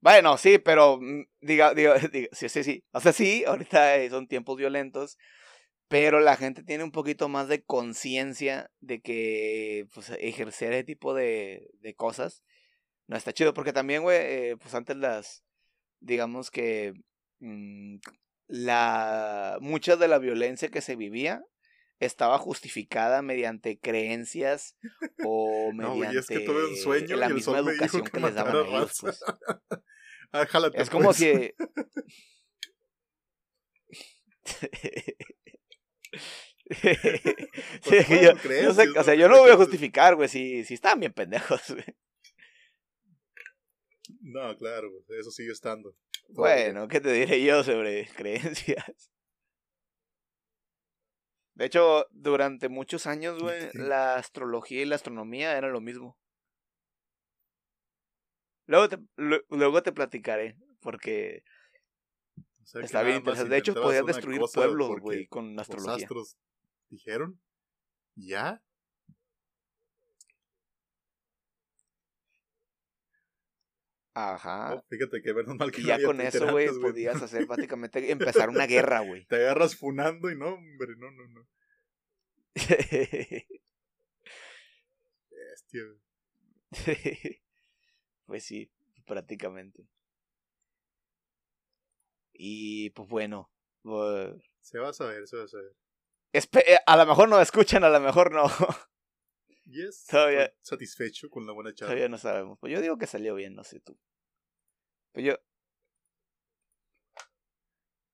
[0.02, 2.84] Bueno, sí, pero mm, diga, diga, diga, sí, sí, sí.
[2.92, 5.18] O sea, sí, ahorita eh, son tiempos violentos,
[5.90, 11.14] pero la gente tiene un poquito más de conciencia de que pues, ejercer ese tipo
[11.14, 12.44] de, de cosas
[13.08, 15.42] no está chido, porque también, güey, eh, pues antes las,
[15.98, 16.92] digamos que
[17.40, 17.96] mm,
[18.46, 21.42] la mucha de la violencia que se vivía
[21.98, 24.76] estaba justificada mediante creencias
[25.24, 28.20] o No, mediante güey, es que tuve un sueño la y misma educación que que
[28.20, 29.24] les daban a ellos, pues.
[30.32, 31.16] Ah, jálate, Es como pues.
[31.16, 31.52] si.
[37.82, 38.64] Sí, es que ¿cómo yo, crees?
[38.64, 41.12] yo sé- o sea, lo yo no voy a justificar, güey, si, si estaban bien
[41.12, 41.84] pendejos, güey.
[44.20, 45.94] No, claro, güey, eso sigue estando.
[46.28, 49.10] Bueno, ¿qué te diré yo sobre creencias?
[51.54, 53.78] De hecho, durante muchos años, güey, Sí.
[53.78, 56.16] la astrología y la astronomía eran lo mismo.
[58.66, 61.42] Luego te, lu- luego te platicaré, porque
[62.70, 63.50] sea, está bien interesante.
[63.50, 66.04] De hecho, podías destruir pueblos, güey, con Los astrología.
[66.04, 66.36] astros
[66.88, 67.40] dijeron,
[68.14, 68.62] ¿ya?
[74.14, 74.74] Ajá.
[74.74, 78.48] Oh, fíjate que menos mal que y ya con eso, güey, podías hacer básicamente empezar
[78.48, 79.24] una guerra, güey.
[79.26, 81.46] Te agarras funando y no, hombre, no, no, no.
[85.30, 85.82] Bestia.
[88.26, 88.70] pues sí,
[89.06, 89.86] prácticamente.
[92.42, 93.50] Y pues bueno.
[93.84, 95.76] eh, Se va a saber, se va a saber.
[96.32, 98.44] eh, a lo mejor no escuchan, a lo mejor no.
[99.66, 100.06] Yes.
[100.06, 101.90] Todavía- satisfecho con la buena charla.
[101.92, 102.58] Todavía no sabemos.
[102.58, 103.96] Pues yo digo que salió bien, no sé tú.
[105.12, 105.34] Pues yo.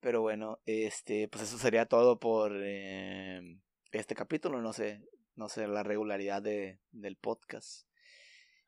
[0.00, 3.40] Pero bueno, este, pues eso sería todo por eh,
[3.92, 4.60] este capítulo.
[4.60, 5.02] No sé,
[5.34, 7.86] no sé la regularidad de, del podcast.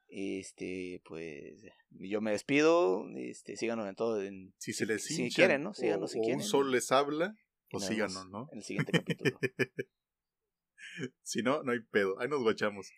[0.09, 3.07] Este, pues yo me despido.
[3.15, 4.23] Este, síganos en todo.
[4.23, 5.75] En, Si se les si quieren, ¿no?
[5.75, 6.37] Síganos o, si quieren.
[6.37, 7.35] un sol les habla,
[7.71, 8.49] pues Nos síganos, ¿no?
[8.53, 9.39] En el siguiente capítulo.
[11.23, 12.19] Si no, no hay pedo.
[12.19, 12.91] Ahí nos guachamos.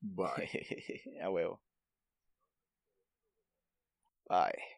[0.00, 0.50] Bye.
[1.22, 1.62] A huevo.
[4.28, 4.75] Bye.